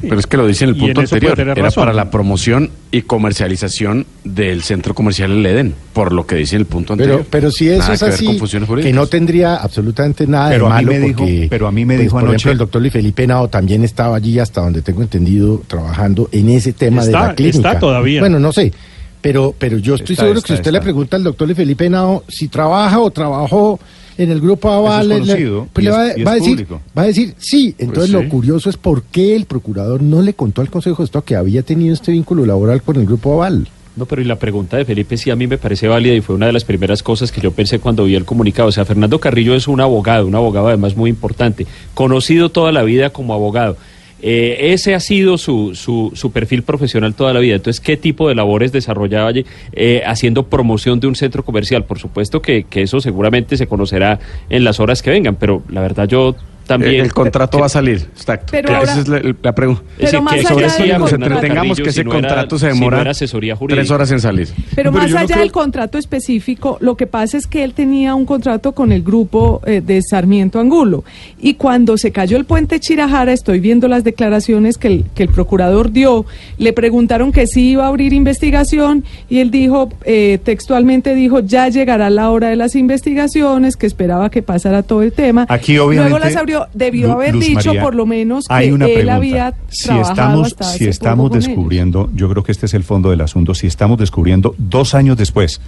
Pero 0.00 0.18
es 0.18 0.26
que 0.26 0.36
lo 0.36 0.46
dice 0.46 0.64
en 0.64 0.70
el 0.70 0.76
punto 0.76 1.00
en 1.00 1.04
anterior. 1.06 1.40
Era 1.40 1.54
razón. 1.54 1.82
para 1.82 1.92
la 1.92 2.10
promoción 2.10 2.70
y 2.90 3.02
comercialización 3.02 4.06
del 4.24 4.62
centro 4.62 4.94
comercial 4.94 5.30
El 5.32 5.46
Edén, 5.46 5.74
por 5.92 6.12
lo 6.12 6.26
que 6.26 6.36
dice 6.36 6.56
en 6.56 6.60
el 6.60 6.66
punto 6.66 6.94
anterior. 6.94 7.18
Pero, 7.18 7.30
pero 7.30 7.50
si 7.50 7.68
eso 7.68 7.78
Nada 7.80 7.94
es 7.94 8.00
que 8.00 8.06
así, 8.06 8.38
que 8.82 8.92
no 8.92 9.06
tendría 9.06 9.56
absolutamente 9.56 10.26
nada 10.26 10.50
Pero 10.50 10.66
de 10.66 10.72
a 10.72 10.76
mí 10.78 10.84
malo 10.84 10.92
me 10.92 10.98
dijo- 11.06 11.18
porque, 11.18 11.46
pero 11.50 11.66
a 11.66 11.72
mí 11.72 11.84
me 11.84 11.94
pues, 11.94 12.04
dijo 12.06 12.12
por 12.18 12.22
anoche- 12.28 12.34
ejemplo, 12.36 12.52
el 12.52 12.58
doctor 12.58 12.80
Luis 12.82 12.92
Felipe 12.92 13.26
Nao 13.26 13.48
también 13.48 13.84
estaba 13.84 14.16
allí 14.16 14.38
hasta 14.38 14.60
donde 14.60 14.82
tengo 14.82 15.02
entendido 15.02 15.62
trabajando 15.66 16.28
en 16.32 16.48
ese 16.50 16.72
tema 16.72 17.04
de 17.04 17.12
la 17.12 17.34
clínica. 17.34 17.56
está 17.56 17.78
todavía. 17.78 18.20
Bueno, 18.20 18.38
no 18.38 18.52
sé, 18.52 18.72
pero, 19.20 19.54
pero 19.58 19.78
yo 19.78 19.94
estoy 19.94 20.14
Está, 20.14 20.24
seguro 20.24 20.38
está, 20.38 20.46
que 20.48 20.52
si 20.54 20.60
usted 20.60 20.68
está. 20.70 20.78
le 20.78 20.80
pregunta 20.82 21.16
al 21.16 21.24
doctor 21.24 21.46
Luis 21.48 21.56
Felipe 21.56 21.88
Nao 21.88 22.24
si 22.28 22.48
trabaja 22.48 22.98
o 23.00 23.10
trabajó 23.10 23.78
en 24.18 24.30
el 24.30 24.40
grupo 24.40 24.70
Aval, 24.70 25.12
es 25.12 25.18
le- 25.20 25.26
conocido 25.26 25.68
pues 25.72 25.82
y 25.82 25.86
le 25.88 25.90
va, 25.94 26.08
es- 26.08 26.26
va 26.26 26.30
a 26.30 26.34
decir, 26.34 26.50
público. 26.52 26.80
va 26.96 27.02
a 27.02 27.06
decir 27.06 27.34
sí. 27.38 27.74
Entonces 27.78 28.06
sí. 28.06 28.12
lo 28.12 28.28
curioso 28.28 28.70
es 28.70 28.76
por 28.76 29.02
qué 29.04 29.36
el 29.36 29.44
procurador 29.46 30.02
no 30.02 30.22
le 30.22 30.34
contó 30.34 30.62
al 30.62 30.70
Consejo 30.70 31.02
de 31.02 31.04
Estado 31.06 31.24
que 31.24 31.36
había 31.36 31.62
tenido 31.62 31.92
este 31.94 32.12
vínculo 32.12 32.46
laboral 32.46 32.82
con 32.82 32.96
el 32.96 33.06
grupo 33.06 33.32
Aval. 33.34 33.68
No, 33.96 34.04
pero 34.04 34.20
y 34.20 34.26
la 34.26 34.38
pregunta 34.38 34.76
de 34.76 34.84
Felipe 34.84 35.16
sí 35.16 35.30
a 35.30 35.36
mí 35.36 35.46
me 35.46 35.56
parece 35.56 35.88
válida 35.88 36.12
y 36.14 36.20
fue 36.20 36.34
una 36.34 36.44
de 36.46 36.52
las 36.52 36.64
primeras 36.64 37.02
cosas 37.02 37.32
que 37.32 37.40
yo 37.40 37.50
pensé 37.52 37.78
cuando 37.78 38.04
vi 38.04 38.14
el 38.14 38.26
comunicado. 38.26 38.68
O 38.68 38.72
sea, 38.72 38.84
Fernando 38.84 39.18
Carrillo 39.20 39.54
es 39.54 39.68
un 39.68 39.80
abogado, 39.80 40.26
un 40.26 40.34
abogado 40.34 40.68
además 40.68 40.94
muy 40.96 41.08
importante, 41.08 41.66
conocido 41.94 42.50
toda 42.50 42.72
la 42.72 42.82
vida 42.82 43.08
como 43.08 43.32
abogado. 43.32 43.78
Eh, 44.22 44.72
ese 44.72 44.94
ha 44.94 45.00
sido 45.00 45.36
su, 45.36 45.74
su, 45.74 46.12
su 46.14 46.32
perfil 46.32 46.62
profesional 46.62 47.14
toda 47.14 47.32
la 47.32 47.40
vida. 47.40 47.56
Entonces, 47.56 47.80
¿qué 47.80 47.96
tipo 47.96 48.28
de 48.28 48.34
labores 48.34 48.72
desarrollaba 48.72 49.32
eh, 49.72 50.02
haciendo 50.06 50.44
promoción 50.44 51.00
de 51.00 51.06
un 51.06 51.16
centro 51.16 51.44
comercial? 51.44 51.84
Por 51.84 51.98
supuesto 51.98 52.40
que 52.40 52.64
eso 52.72 53.00
seguramente 53.00 53.56
se 53.56 53.66
conocerá 53.66 54.18
en 54.48 54.64
las 54.64 54.80
horas 54.80 55.02
que 55.02 55.10
vengan, 55.10 55.36
pero 55.36 55.62
la 55.68 55.82
verdad 55.82 56.08
yo 56.08 56.34
también... 56.66 56.94
el, 56.96 57.00
el 57.02 57.12
contrato 57.12 57.58
va 57.58 57.66
a 57.66 57.68
salir, 57.68 57.98
exacto. 58.16 58.46
Pero 58.50 58.68
Esa 58.68 58.78
ahora- 58.78 59.00
es 59.00 59.08
la, 59.08 59.34
la 59.42 59.54
pregunta. 59.54 59.82
Pero 59.96 60.06
decir, 60.06 60.20
más 60.22 60.34
que 60.34 60.40
allá 60.40 60.48
sobre 60.48 60.64
del 60.66 60.70
eso 60.72 60.98
nos 60.98 61.10
contrato- 61.10 61.24
entretengamos 61.34 61.76
que 61.78 61.82
ese 61.90 61.92
si 61.92 62.04
no 62.04 62.10
era- 62.12 62.20
contrato 62.28 62.58
se 62.58 62.66
si 62.66 62.68
no 62.68 62.74
demora 62.74 63.00
era 63.00 63.10
asesoría 63.12 63.56
jurídica. 63.56 63.80
tres 63.80 63.90
horas 63.90 64.10
en 64.10 64.20
salir. 64.20 64.48
Pero, 64.48 64.66
Pero 64.74 64.92
más 64.92 65.14
allá 65.14 65.26
creo- 65.26 65.38
del 65.40 65.52
contrato 65.52 65.98
específico, 65.98 66.78
lo 66.80 66.96
que 66.96 67.06
pasa 67.06 67.36
es 67.38 67.46
que 67.46 67.64
él 67.64 67.72
tenía 67.72 68.14
un 68.14 68.26
contrato 68.26 68.72
con 68.72 68.92
el 68.92 69.02
grupo 69.02 69.60
eh, 69.66 69.80
de 69.84 70.00
Sarmiento 70.02 70.58
Angulo. 70.60 71.04
Y 71.40 71.54
cuando 71.54 71.96
se 71.98 72.10
cayó 72.12 72.36
el 72.36 72.44
puente 72.44 72.80
Chirajara, 72.80 73.32
estoy 73.32 73.60
viendo 73.60 73.88
las 73.88 74.04
declaraciones 74.04 74.78
que 74.78 74.88
el, 74.88 75.04
que 75.14 75.22
el 75.22 75.28
procurador 75.28 75.92
dio, 75.92 76.26
le 76.58 76.72
preguntaron 76.72 77.32
que 77.32 77.46
sí 77.46 77.70
iba 77.70 77.84
a 77.84 77.88
abrir 77.88 78.12
investigación 78.12 79.04
y 79.28 79.38
él 79.40 79.50
dijo, 79.50 79.88
eh, 80.04 80.38
textualmente 80.42 81.14
dijo, 81.14 81.40
ya 81.40 81.68
llegará 81.68 82.10
la 82.10 82.30
hora 82.30 82.48
de 82.48 82.56
las 82.56 82.74
investigaciones, 82.76 83.76
que 83.76 83.86
esperaba 83.86 84.30
que 84.30 84.42
pasara 84.42 84.82
todo 84.82 85.02
el 85.02 85.12
tema. 85.12 85.46
Aquí, 85.48 85.78
obviamente, 85.78 86.10
Luego 86.10 86.24
las 86.24 86.36
abrió, 86.36 86.55
debió 86.72 87.12
haber 87.12 87.34
Luz 87.34 87.46
dicho 87.46 87.68
María, 87.68 87.82
por 87.82 87.94
lo 87.94 88.06
menos 88.06 88.46
que 88.46 88.54
hay 88.54 88.70
una 88.70 88.86
él 88.86 88.92
pregunta. 88.92 89.16
había 89.16 89.54
si 89.68 89.84
trabajado 89.84 90.12
estamos, 90.12 90.46
hasta 90.46 90.64
si 90.64 90.86
estamos 90.86 91.30
con 91.30 91.38
ellos. 91.38 91.46
descubriendo, 91.46 92.10
yo 92.14 92.28
creo 92.28 92.42
que 92.42 92.52
este 92.52 92.66
es 92.66 92.74
el 92.74 92.84
fondo 92.84 93.10
del 93.10 93.20
asunto, 93.20 93.54
si 93.54 93.66
estamos 93.66 93.98
descubriendo 93.98 94.54
dos 94.58 94.94
años 94.94 95.16
después 95.16 95.60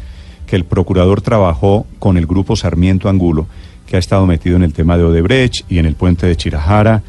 que 0.46 0.56
el 0.56 0.64
procurador 0.64 1.20
trabajó 1.20 1.86
con 1.98 2.16
el 2.16 2.26
grupo 2.26 2.56
Sarmiento 2.56 3.08
Angulo, 3.08 3.46
que 3.86 3.96
ha 3.96 3.98
estado 3.98 4.26
metido 4.26 4.56
en 4.56 4.62
el 4.62 4.72
tema 4.72 4.96
de 4.98 5.04
Odebrecht 5.04 5.70
y 5.70 5.78
en 5.78 5.86
el 5.86 5.94
puente 5.94 6.26
de 6.26 6.36
Chirajara 6.36 7.02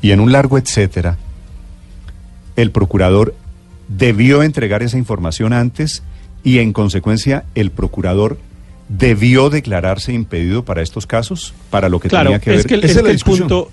y 0.00 0.10
en 0.10 0.20
un 0.20 0.32
largo 0.32 0.58
etcétera, 0.58 1.16
el 2.56 2.70
procurador 2.70 3.34
debió 3.88 4.42
entregar 4.42 4.82
esa 4.82 4.98
información 4.98 5.52
antes 5.52 6.02
y 6.44 6.58
en 6.58 6.72
consecuencia 6.72 7.44
el 7.54 7.70
procurador 7.70 8.38
debió 8.98 9.48
declararse 9.50 10.12
impedido 10.12 10.64
para 10.64 10.82
estos 10.82 11.06
casos, 11.06 11.54
para 11.70 11.88
lo 11.88 11.98
que 12.00 12.08
Claro, 12.08 12.30
tenía 12.30 12.40
que 12.40 12.50
es 12.50 12.56
ver. 12.58 12.66
que, 12.66 12.74
el- 12.74 12.84
es 12.84 13.02
que 13.02 13.10
el 13.10 13.18
punto 13.18 13.70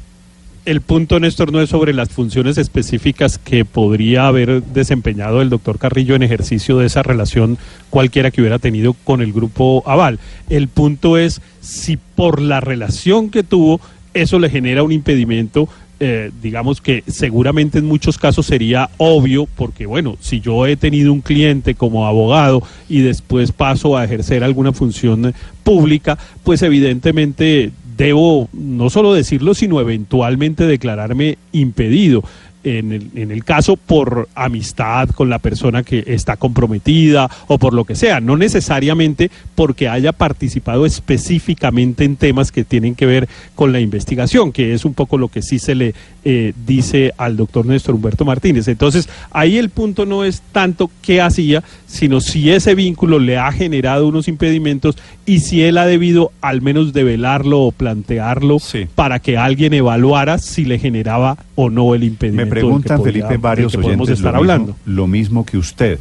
el 0.65 0.81
punto, 0.81 1.19
Néstor, 1.19 1.51
no 1.51 1.61
es 1.61 1.69
sobre 1.69 1.93
las 1.93 2.09
funciones 2.09 2.57
específicas 2.59 3.39
que 3.39 3.65
podría 3.65 4.27
haber 4.27 4.61
desempeñado 4.61 5.41
el 5.41 5.49
doctor 5.49 5.79
Carrillo 5.79 6.13
en 6.15 6.21
ejercicio 6.21 6.77
de 6.77 6.85
esa 6.85 7.01
relación 7.01 7.57
cualquiera 7.89 8.29
que 8.29 8.41
hubiera 8.41 8.59
tenido 8.59 8.93
con 8.93 9.21
el 9.21 9.33
grupo 9.33 9.81
Aval. 9.88 10.19
El 10.49 10.67
punto 10.67 11.17
es 11.17 11.41
si 11.61 11.97
por 11.97 12.39
la 12.41 12.59
relación 12.59 13.29
que 13.31 13.41
tuvo 13.41 13.79
eso 14.13 14.38
le 14.38 14.49
genera 14.49 14.83
un 14.83 14.91
impedimento 14.91 15.69
eh, 16.01 16.32
digamos 16.41 16.79
que 16.79 17.03
seguramente 17.08 17.79
en 17.79 17.86
muchos 17.86 18.18
casos 18.18 18.46
sería 18.46 18.89
obvio, 18.98 19.48
porque 19.56 19.86
bueno, 19.86 20.15
si 20.22 20.39
yo 20.39 20.65
he 20.65 20.77
tenido 20.77 21.12
un 21.12 21.22
cliente 21.22 21.75
como 21.75 22.08
abogado 22.08 22.63
y 22.88 23.01
después 23.01 23.51
paso 23.51 23.98
a 23.98 24.06
ejercer 24.06 24.44
alguna 24.44 24.72
función 24.72 25.25
eh, 25.25 25.34
pública, 25.63 26.18
pues 26.44 26.62
evidentemente 26.62 27.72
debo 27.98 28.48
no 28.53 28.89
solo 28.89 29.13
decirlo, 29.13 29.53
sino 29.53 29.82
eventualmente 29.82 30.65
declararme 30.65 31.38
impedido 31.51 32.24
en 32.63 32.91
el, 32.91 33.09
en 33.15 33.31
el 33.31 33.43
caso 33.43 33.75
por 33.77 34.27
amistad 34.35 35.09
con 35.09 35.29
la 35.29 35.39
persona 35.39 35.83
que 35.83 36.03
está 36.07 36.37
comprometida 36.37 37.29
o 37.47 37.57
por 37.57 37.73
lo 37.73 37.85
que 37.85 37.95
sea, 37.95 38.19
no 38.19 38.37
necesariamente 38.37 39.31
porque 39.55 39.87
haya 39.87 40.11
participado 40.11 40.85
específicamente 40.85 42.03
en 42.03 42.15
temas 42.15 42.51
que 42.51 42.63
tienen 42.63 42.95
que 42.95 43.05
ver 43.05 43.29
con 43.55 43.71
la 43.71 43.79
investigación, 43.79 44.51
que 44.51 44.73
es 44.73 44.85
un 44.85 44.93
poco 44.93 45.17
lo 45.17 45.27
que 45.29 45.41
sí 45.41 45.59
se 45.59 45.75
le 45.75 45.93
eh, 46.25 46.53
dice 46.65 47.13
al 47.17 47.37
doctor 47.37 47.65
Néstor 47.65 47.95
Humberto 47.95 48.25
Martínez. 48.25 48.67
Entonces, 48.67 49.07
ahí 49.31 49.57
el 49.57 49.69
punto 49.69 50.05
no 50.05 50.23
es 50.23 50.41
tanto 50.51 50.91
qué 51.01 51.21
hacía, 51.21 51.63
sino 51.87 52.19
si 52.19 52.51
ese 52.51 52.75
vínculo 52.75 53.19
le 53.19 53.37
ha 53.37 53.51
generado 53.51 54.07
unos 54.07 54.27
impedimentos 54.27 54.97
y 55.25 55.39
si 55.39 55.63
él 55.63 55.77
ha 55.77 55.85
debido 55.85 56.31
al 56.41 56.61
menos 56.61 56.93
develarlo 56.93 57.61
o 57.61 57.71
plantearlo 57.71 58.59
Sí. 58.59 58.87
para 58.95 59.19
que 59.19 59.37
alguien 59.37 59.73
evaluara 59.73 60.37
si 60.37 60.65
le 60.65 60.79
generaba 60.79 61.37
o 61.61 61.69
no 61.69 61.93
el 61.93 62.03
impedimento. 62.05 62.45
Me 62.45 62.49
que 62.49 62.59
preguntan, 62.61 63.03
Felipe, 63.03 63.35
varios 63.37 63.73
que 63.73 63.79
oyentes 63.79 64.09
estar 64.11 64.33
lo 64.33 64.39
mismo, 64.39 64.51
hablando. 64.53 64.75
lo 64.85 65.07
mismo 65.07 65.45
que 65.45 65.57
usted. 65.57 65.99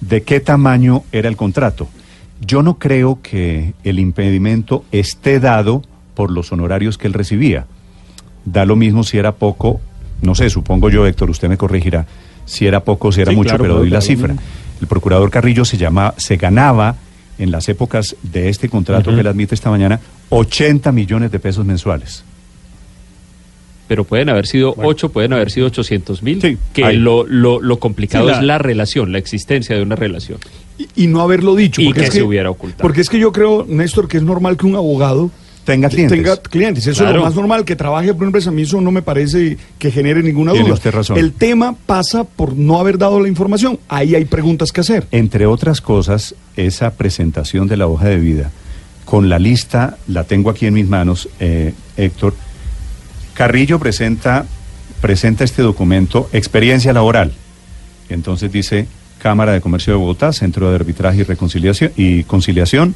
¿De 0.00 0.22
qué 0.22 0.40
tamaño 0.40 1.02
era 1.12 1.28
el 1.28 1.36
contrato? 1.36 1.88
Yo 2.40 2.62
no 2.62 2.78
creo 2.78 3.18
que 3.22 3.74
el 3.84 3.98
impedimento 3.98 4.84
esté 4.92 5.40
dado 5.40 5.82
por 6.14 6.30
los 6.30 6.52
honorarios 6.52 6.96
que 6.96 7.06
él 7.06 7.12
recibía. 7.12 7.66
Da 8.46 8.64
lo 8.64 8.76
mismo 8.76 9.04
si 9.04 9.18
era 9.18 9.32
poco, 9.32 9.80
no 10.22 10.34
sé, 10.34 10.48
supongo 10.50 10.88
yo, 10.90 11.06
Héctor, 11.06 11.28
usted 11.30 11.48
me 11.48 11.56
corregirá, 11.58 12.06
si 12.46 12.66
era 12.66 12.80
poco 12.80 13.08
o 13.08 13.12
si 13.12 13.20
era 13.20 13.30
Sí, 13.30 13.36
mucho, 13.36 13.48
claro, 13.50 13.64
pero 13.64 13.74
doy 13.76 13.90
la 13.90 14.00
cifra. 14.00 14.28
mismo. 14.34 14.42
El 14.80 14.86
procurador 14.86 15.30
Carrillo 15.30 15.64
se, 15.64 15.76
llama, 15.76 16.14
se 16.16 16.36
ganaba 16.36 16.96
en 17.38 17.50
las 17.50 17.68
épocas 17.68 18.16
de 18.22 18.48
este 18.48 18.68
contrato 18.68 19.12
que 19.14 19.20
él 19.20 19.26
admite 19.26 19.54
esta 19.54 19.70
mañana 19.70 20.00
80 20.30 20.92
millones 20.92 21.30
de 21.30 21.38
pesos 21.38 21.64
mensuales. 21.64 22.24
Pero 23.94 24.02
pueden 24.02 24.28
haber 24.28 24.48
sido 24.48 24.74
Bueno. 24.74 24.88
8, 24.90 25.08
pueden 25.10 25.32
haber 25.34 25.52
sido 25.52 25.68
800 25.68 26.20
mil. 26.24 26.42
Sí, 26.42 26.58
que 26.72 26.92
lo, 26.94 27.24
lo, 27.28 27.60
lo 27.60 27.78
complicado 27.78 28.24
Sí, 28.24 28.30
la- 28.32 28.38
es 28.38 28.44
la 28.44 28.58
relación, 28.58 29.12
la 29.12 29.18
existencia 29.18 29.76
de 29.76 29.82
una 29.82 29.94
relación. 29.94 30.38
Y, 30.76 31.04
y 31.04 31.06
no 31.06 31.20
haberlo 31.20 31.54
dicho. 31.54 31.80
Y 31.80 31.84
porque 31.86 32.00
que 32.00 32.06
es 32.08 32.12
se 32.14 32.22
hubiera 32.24 32.50
ocultado. 32.50 32.82
Porque 32.82 33.02
es 33.02 33.08
que 33.08 33.20
yo 33.20 33.30
creo, 33.30 33.64
Néstor, 33.68 34.08
que 34.08 34.16
es 34.16 34.24
normal 34.24 34.56
que 34.56 34.66
un 34.66 34.74
abogado 34.74 35.30
Tenga 35.64 35.88
clientes. 35.90 36.18
tenga 36.18 36.36
clientes. 36.38 36.84
Eso 36.88 37.06
es 37.08 37.14
lo 37.14 37.22
más 37.22 37.36
normal. 37.36 37.64
Que 37.64 37.76
trabaje 37.76 38.08
por 38.12 38.22
una 38.22 38.26
empresa, 38.30 38.50
a 38.50 38.52
mí 38.52 38.62
eso 38.62 38.80
no 38.80 38.90
me 38.90 39.00
parece 39.02 39.56
que 39.78 39.92
genere 39.92 40.20
ninguna 40.24 40.50
Tiene 40.50 40.66
duda. 40.66 40.74
usted 40.74 40.90
razón. 40.92 41.16
El 41.16 41.32
tema 41.32 41.76
pasa 41.86 42.24
por 42.24 42.56
no 42.56 42.80
haber 42.80 42.98
dado 42.98 43.20
la 43.20 43.28
información. 43.28 43.78
Ahí 43.88 44.16
hay 44.16 44.24
preguntas 44.24 44.72
que 44.72 44.80
hacer. 44.80 45.06
Entre 45.12 45.46
otras 45.46 45.80
cosas, 45.80 46.34
esa 46.56 46.90
presentación 46.94 47.68
de 47.68 47.76
la 47.76 47.86
hoja 47.86 48.08
de 48.08 48.16
vida, 48.16 48.50
con 49.04 49.28
la 49.28 49.38
lista, 49.38 49.98
la 50.08 50.24
tengo 50.24 50.50
aquí 50.50 50.66
en 50.66 50.74
mis 50.74 50.88
manos, 50.88 51.28
eh, 51.38 51.72
Héctor. 51.96 52.34
Carrillo 53.34 53.78
presenta, 53.78 54.46
presenta 55.00 55.44
este 55.44 55.62
documento, 55.62 56.30
experiencia 56.32 56.92
laboral. 56.92 57.32
Entonces 58.08 58.50
dice 58.52 58.86
Cámara 59.18 59.52
de 59.52 59.60
Comercio 59.60 59.92
de 59.92 59.98
Bogotá, 59.98 60.32
Centro 60.32 60.70
de 60.70 60.76
Arbitraje 60.76 61.20
y 61.20 61.22
Reconciliación 61.24 61.92
y 61.96 62.24
Conciliación, 62.24 62.94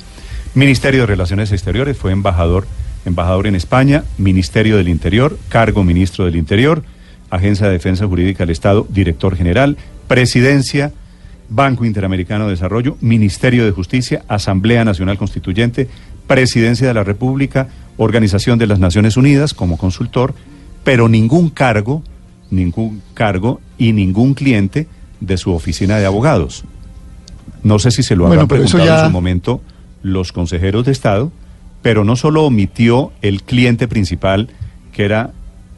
Ministerio 0.54 1.00
de 1.00 1.06
Relaciones 1.06 1.52
Exteriores, 1.52 1.96
fue 1.96 2.12
embajador, 2.12 2.66
embajador 3.04 3.46
en 3.46 3.54
España, 3.54 4.04
Ministerio 4.16 4.76
del 4.76 4.88
Interior, 4.88 5.38
cargo 5.48 5.84
ministro 5.84 6.24
del 6.24 6.36
Interior, 6.36 6.84
Agencia 7.30 7.66
de 7.66 7.72
Defensa 7.72 8.06
Jurídica 8.06 8.44
del 8.44 8.50
Estado, 8.50 8.86
director 8.88 9.36
general, 9.36 9.76
Presidencia, 10.06 10.92
Banco 11.48 11.84
Interamericano 11.84 12.44
de 12.44 12.52
Desarrollo, 12.52 12.96
Ministerio 13.00 13.64
de 13.64 13.72
Justicia, 13.72 14.22
Asamblea 14.28 14.84
Nacional 14.84 15.18
Constituyente, 15.18 15.88
Presidencia 16.26 16.86
de 16.86 16.94
la 16.94 17.04
República, 17.04 17.68
Organización 17.98 18.58
de 18.58 18.66
las 18.66 18.78
Naciones 18.78 19.16
Unidas 19.18 19.52
como 19.52 19.76
consultor, 19.76 20.34
pero 20.84 21.08
ningún 21.08 21.50
cargo, 21.50 22.02
ningún 22.50 23.02
cargo 23.12 23.60
y 23.76 23.92
ningún 23.92 24.32
cliente 24.34 24.86
de 25.20 25.36
su 25.36 25.52
oficina 25.52 25.98
de 25.98 26.06
abogados. 26.06 26.64
No 27.62 27.78
sé 27.78 27.90
si 27.90 28.02
se 28.02 28.14
lo 28.16 28.22
Bueno, 28.22 28.42
habrán 28.42 28.48
preguntado 28.48 28.84
ya- 28.84 29.00
en 29.00 29.06
su 29.06 29.12
momento 29.12 29.60
los 30.02 30.32
consejeros 30.32 30.86
de 30.86 30.92
Estado, 30.92 31.30
pero 31.82 32.04
no 32.04 32.16
solo 32.16 32.44
omitió 32.44 33.12
el 33.20 33.42
cliente 33.42 33.88
principal, 33.88 34.48
que 34.92 35.04
era 35.04 35.32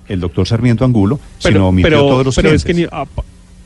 el 0.09 0.21
doctor 0.21 0.47
Sarmiento 0.47 0.85
Angulo, 0.85 1.19
sino 1.39 1.69
omitió 1.69 1.91
todos 2.01 2.27
los 2.27 2.37
pero 2.37 2.51
es 2.51 2.65
que 2.65 2.73
clientes. 2.75 2.93
ni- 2.95 3.09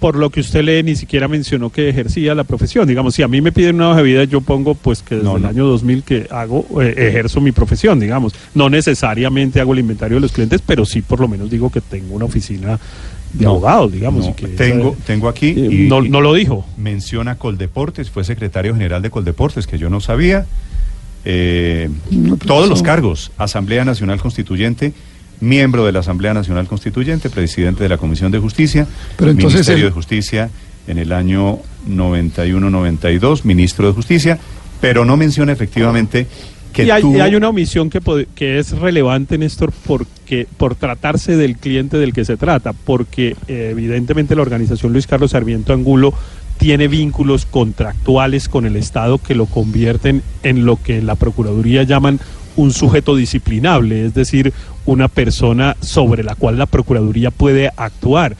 por 0.00 0.16
lo 0.16 0.28
que 0.30 0.40
usted 0.40 0.62
lee 0.62 0.82
ni 0.82 0.96
siquiera 0.96 1.28
mencionó 1.28 1.70
que 1.70 1.88
ejercía 1.88 2.34
la 2.34 2.44
profesión. 2.44 2.86
Digamos, 2.86 3.14
si 3.14 3.22
a 3.22 3.28
mí 3.28 3.40
me 3.40 3.52
piden 3.52 3.76
una 3.76 3.90
hoja 3.90 3.98
de 3.98 4.02
vida, 4.02 4.24
yo 4.24 4.40
pongo 4.42 4.74
pues 4.74 5.02
que 5.02 5.14
desde 5.14 5.28
No, 5.28 5.36
el 5.38 5.46
año 5.46 5.64
2000 5.66 6.02
que 6.02 6.26
hago, 6.30 6.66
eh, 6.82 6.94
ejerzo 7.08 7.40
mi 7.40 7.52
profesión, 7.52 7.98
digamos. 8.00 8.34
No 8.54 8.68
necesariamente 8.68 9.60
hago 9.60 9.72
el 9.72 9.78
inventario 9.78 10.16
de 10.16 10.20
los 10.20 10.32
clientes, 10.32 10.60
pero 10.66 10.84
sí 10.84 11.00
por 11.02 11.20
lo 11.20 11.28
menos 11.28 11.50
digo 11.50 11.70
que 11.70 11.80
tengo 11.80 12.14
una 12.14 12.26
oficina 12.26 12.78
de 13.32 13.44
No, 13.44 13.50
abogados, 13.52 13.92
digamos. 13.92 14.24
no, 14.26 14.30
y 14.30 14.34
que 14.34 14.46
tengo, 14.48 14.90
esa- 14.92 15.04
tengo 15.06 15.28
aquí. 15.28 15.48
eh, 15.48 15.68
y- 15.72 15.88
no, 15.88 16.00
lo 16.02 16.34
dijo. 16.34 16.66
Menciona 16.76 17.36
Coldeportes, 17.36 18.10
fue 18.10 18.24
secretario 18.24 18.74
general 18.74 19.00
de 19.02 19.10
Coldeportes, 19.10 19.66
que 19.66 19.78
yo 19.78 19.88
no 19.90 20.00
sabía. 20.00 20.46
Eh, 21.24 21.88
todos 22.46 22.68
los 22.68 22.82
cargos, 22.82 23.32
Asamblea 23.38 23.84
Nacional 23.84 24.20
Constituyente, 24.20 24.92
miembro 25.44 25.84
de 25.86 25.92
la 25.92 26.00
Asamblea 26.00 26.34
Nacional 26.34 26.66
Constituyente, 26.66 27.30
presidente 27.30 27.82
de 27.82 27.88
la 27.88 27.98
Comisión 27.98 28.32
de 28.32 28.38
Justicia, 28.38 28.86
Pero 29.16 29.30
entonces 29.30 29.58
Ministerio 29.60 29.84
el- 29.86 29.90
de 29.90 29.94
Justicia 29.94 30.50
en 30.86 30.98
el 30.98 31.12
año 31.12 31.58
91-92, 31.88 33.44
ministro 33.44 33.86
de 33.86 33.92
Justicia, 33.92 34.38
pero 34.80 35.04
no 35.04 35.16
menciona 35.16 35.52
efectivamente 35.52 36.26
que 36.72 36.84
y 36.84 36.90
hay, 36.90 37.02
tuvo- 37.02 37.16
y 37.16 37.20
hay 37.20 37.34
una 37.36 37.48
omisión 37.48 37.88
que, 37.88 38.58
es 38.58 38.72
relevante, 38.72 39.38
Néstor, 39.38 39.72
porque 39.86 40.46
por 40.56 40.74
tratarse 40.74 41.36
del 41.36 41.56
cliente 41.56 41.96
del 41.98 42.12
que 42.12 42.24
se 42.24 42.36
trata, 42.36 42.72
porque 42.72 43.36
eh, 43.46 43.68
evidentemente 43.70 44.34
la 44.34 44.42
organización 44.42 44.92
Luis 44.92 45.06
Carlos 45.06 45.30
Sarmiento 45.30 45.72
Angulo 45.72 46.12
tiene 46.58 46.88
vínculos 46.88 47.46
contractuales 47.46 48.48
con 48.48 48.66
el 48.66 48.76
Estado 48.76 49.18
que 49.18 49.34
lo 49.34 49.46
convierten 49.46 50.22
en 50.42 50.66
lo 50.66 50.76
que 50.82 50.98
en 50.98 51.06
la 51.06 51.14
Procuraduría 51.16 51.82
llaman 51.84 52.20
un 52.56 52.72
sujeto 52.72 53.16
disciplinable, 53.16 54.06
es 54.06 54.14
decir, 54.14 54.52
una 54.86 55.08
persona 55.08 55.76
sobre 55.80 56.22
la 56.22 56.34
cual 56.34 56.58
la 56.58 56.66
Procuraduría 56.66 57.30
puede 57.30 57.70
actuar. 57.76 58.36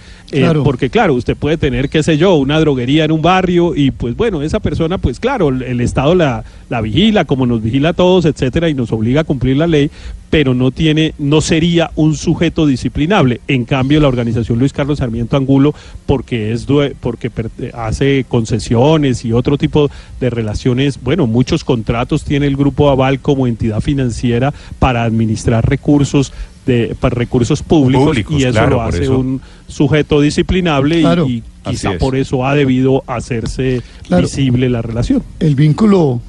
Eh, 0.61 0.65
porque 0.65 0.91
claro, 0.91 1.15
usted 1.15 1.37
puede 1.37 1.57
tener, 1.57 1.89
qué 1.89 2.03
sé 2.03 2.17
yo, 2.19 2.35
una 2.35 2.59
droguería 2.61 3.05
en 3.05 3.13
un 3.13 3.23
barrio 3.23 3.75
y 3.75 3.91
pues 3.91 4.17
bueno, 4.17 4.43
esa 4.43 4.61
persona, 4.61 4.99
pues 4.99 5.21
claro, 5.21 5.49
el, 5.51 5.63
el 5.63 5.81
Estado 5.81 6.15
la, 6.15 6.45
la 6.69 6.81
vigila, 6.81 7.25
como 7.25 7.47
nos 7.47 7.63
vigila 7.63 7.91
a 7.91 7.93
todos, 7.93 8.25
etcétera, 8.25 8.69
y 8.69 8.75
nos 8.75 8.93
obliga 8.93 9.21
a 9.21 9.25
cumplir 9.25 9.57
la 9.57 9.67
ley, 9.67 9.91
pero 10.31 10.53
no 10.55 10.73
tiene, 10.73 11.15
no 11.19 11.41
sería 11.41 11.91
un 11.95 12.17
sujeto 12.17 12.67
disciplinable. 12.67 13.41
En 13.47 13.65
cambio, 13.65 14.01
la 14.01 14.09
organización 14.09 14.59
Luis 14.59 14.73
Carlos 14.73 14.99
Sarmiento 14.99 15.37
Angulo, 15.37 15.75
porque 16.07 16.51
es 16.53 16.67
due- 16.67 16.95
porque 17.01 17.31
hace 17.73 18.25
concesiones 18.29 19.25
y 19.25 19.33
otro 19.33 19.57
tipo 19.59 19.91
de 20.21 20.31
relaciones, 20.31 20.99
bueno, 21.03 21.27
muchos 21.27 21.63
contratos 21.65 22.25
tiene 22.25 22.47
el 22.47 22.57
grupo 22.57 22.91
Aval 22.91 23.21
como 23.21 23.47
entidad 23.47 23.81
financiera 23.81 24.53
para 24.79 25.05
administrar 25.05 25.69
recursos 25.69 26.33
de 26.67 26.97
para 26.99 27.15
recursos 27.15 27.63
públicos, 27.63 28.07
Públicos, 28.07 28.35
y 28.41 28.45
eso 28.45 28.53
claro, 28.53 28.77
lo 28.77 28.83
hace 28.83 29.03
eso. 29.05 29.19
un 29.19 29.41
sujeto 29.69 30.21
disciplinable 30.21 30.99
y- 30.99 31.03
Claro. 31.03 31.27
y, 31.29 31.43
Así 31.65 31.77
quizá 31.77 31.93
es. 31.95 31.99
por 31.99 32.17
eso 32.17 32.47
ha 32.47 32.55
debido 32.55 33.03
hacerse 33.07 33.83
Claro. 34.07 34.23
visible 34.27 34.69
la 34.69 34.81
relación. 34.83 35.23
el 35.41 35.55
vínculo 35.55 36.21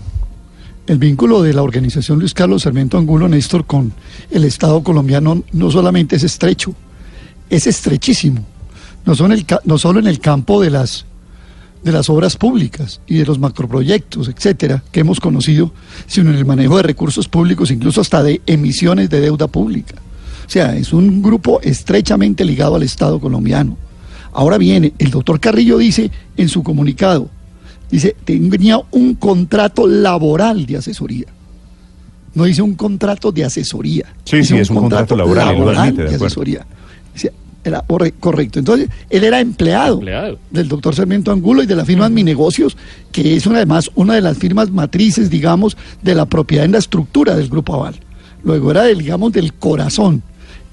el 0.88 0.98
vínculo 1.00 1.42
de 1.42 1.54
la 1.54 1.64
organización 1.64 2.20
Luis 2.20 2.34
Carlos 2.36 2.62
Sarmiento 2.64 2.98
Angulo 2.98 3.28
Néstor 3.28 3.66
con 3.66 3.92
el 4.30 4.44
Estado 4.44 4.84
colombiano 4.84 5.42
no 5.52 5.72
solamente 5.72 6.16
es 6.18 6.24
estrecho, 6.24 6.76
es 7.50 7.66
estrechísimo. 7.66 8.46
No 9.06 9.16
solo 9.16 9.34
en 9.34 9.40
el, 9.40 9.46
ca- 9.46 9.62
no 9.66 9.78
solo 9.80 10.00
en 10.00 10.08
el 10.08 10.20
campo 10.20 10.62
de 10.62 10.70
las 10.70 11.06
de 11.84 11.92
las 11.92 12.10
obras 12.10 12.36
públicas 12.36 13.00
y 13.06 13.18
de 13.18 13.26
los 13.26 13.38
macroproyectos, 13.38 14.28
etcétera, 14.28 14.84
que 14.92 15.02
hemos 15.02 15.20
conocido, 15.20 15.72
sino 16.08 16.32
en 16.32 16.36
el 16.38 16.44
manejo 16.46 16.78
de 16.78 16.82
recursos 16.84 17.28
públicos, 17.28 17.70
incluso 17.70 18.02
hasta 18.02 18.24
de 18.24 18.42
emisiones 18.48 19.08
de 19.12 19.22
deuda 19.22 19.46
pública. 19.48 19.94
O 20.46 20.50
sea, 20.50 20.76
es 20.76 20.94
un 20.94 21.22
grupo 21.22 21.60
estrechamente 21.62 22.46
ligado 22.46 22.76
al 22.76 22.84
Estado 22.84 23.20
colombiano. 23.20 23.78
Ahora 24.34 24.58
viene, 24.58 24.94
el 25.00 25.12
doctor 25.12 25.40
Carrillo 25.40 25.78
dice 25.78 26.12
en 26.38 26.50
su 26.50 26.62
comunicado, 26.62 27.30
dice, 27.90 28.16
tenía 28.26 28.80
un 28.92 29.16
contrato 29.16 29.88
laboral 29.88 30.66
de 30.66 30.78
asesoría. 30.78 31.26
No 32.34 32.44
dice 32.44 32.62
un 32.62 32.76
contrato 32.76 33.32
de 33.32 33.46
asesoría. 33.46 34.06
Sí, 34.26 34.44
sí, 34.44 34.58
es 34.58 34.70
un 34.70 34.78
contrato 34.78 35.16
laboral, 35.16 35.48
admite, 35.78 36.04
de 36.04 36.16
asesoría. 36.16 36.66
Era 37.64 37.82
corre- 37.88 38.14
correcto. 38.20 38.60
Entonces, 38.60 38.90
él 39.10 39.24
era 39.24 39.40
empleado, 39.40 39.96
Empleado. 39.96 40.38
del 40.52 40.68
doctor 40.68 40.94
Sarmiento 40.94 41.32
Angulo 41.32 41.64
y 41.64 41.66
de 41.66 41.76
la 41.76 41.84
firma 41.84 42.08
Mi 42.10 42.24
Negocios, 42.24 42.78
que 43.12 43.36
es 43.36 43.48
una, 43.48 43.58
además 43.58 43.90
una 43.96 44.14
de 44.14 44.22
las 44.22 44.38
firmas 44.38 44.70
matrices, 44.70 45.32
digamos, 45.32 45.76
de 46.04 46.14
la 46.14 46.28
propiedad 46.28 46.66
en 46.66 46.74
la 46.74 46.78
estructura 46.78 47.36
del 47.36 47.50
Grupo 47.50 47.74
Aval. 47.74 47.96
Luego 48.44 48.70
era, 48.70 48.84
del, 48.84 49.00
digamos, 49.00 49.32
del 49.34 49.54
corazón. 49.54 50.22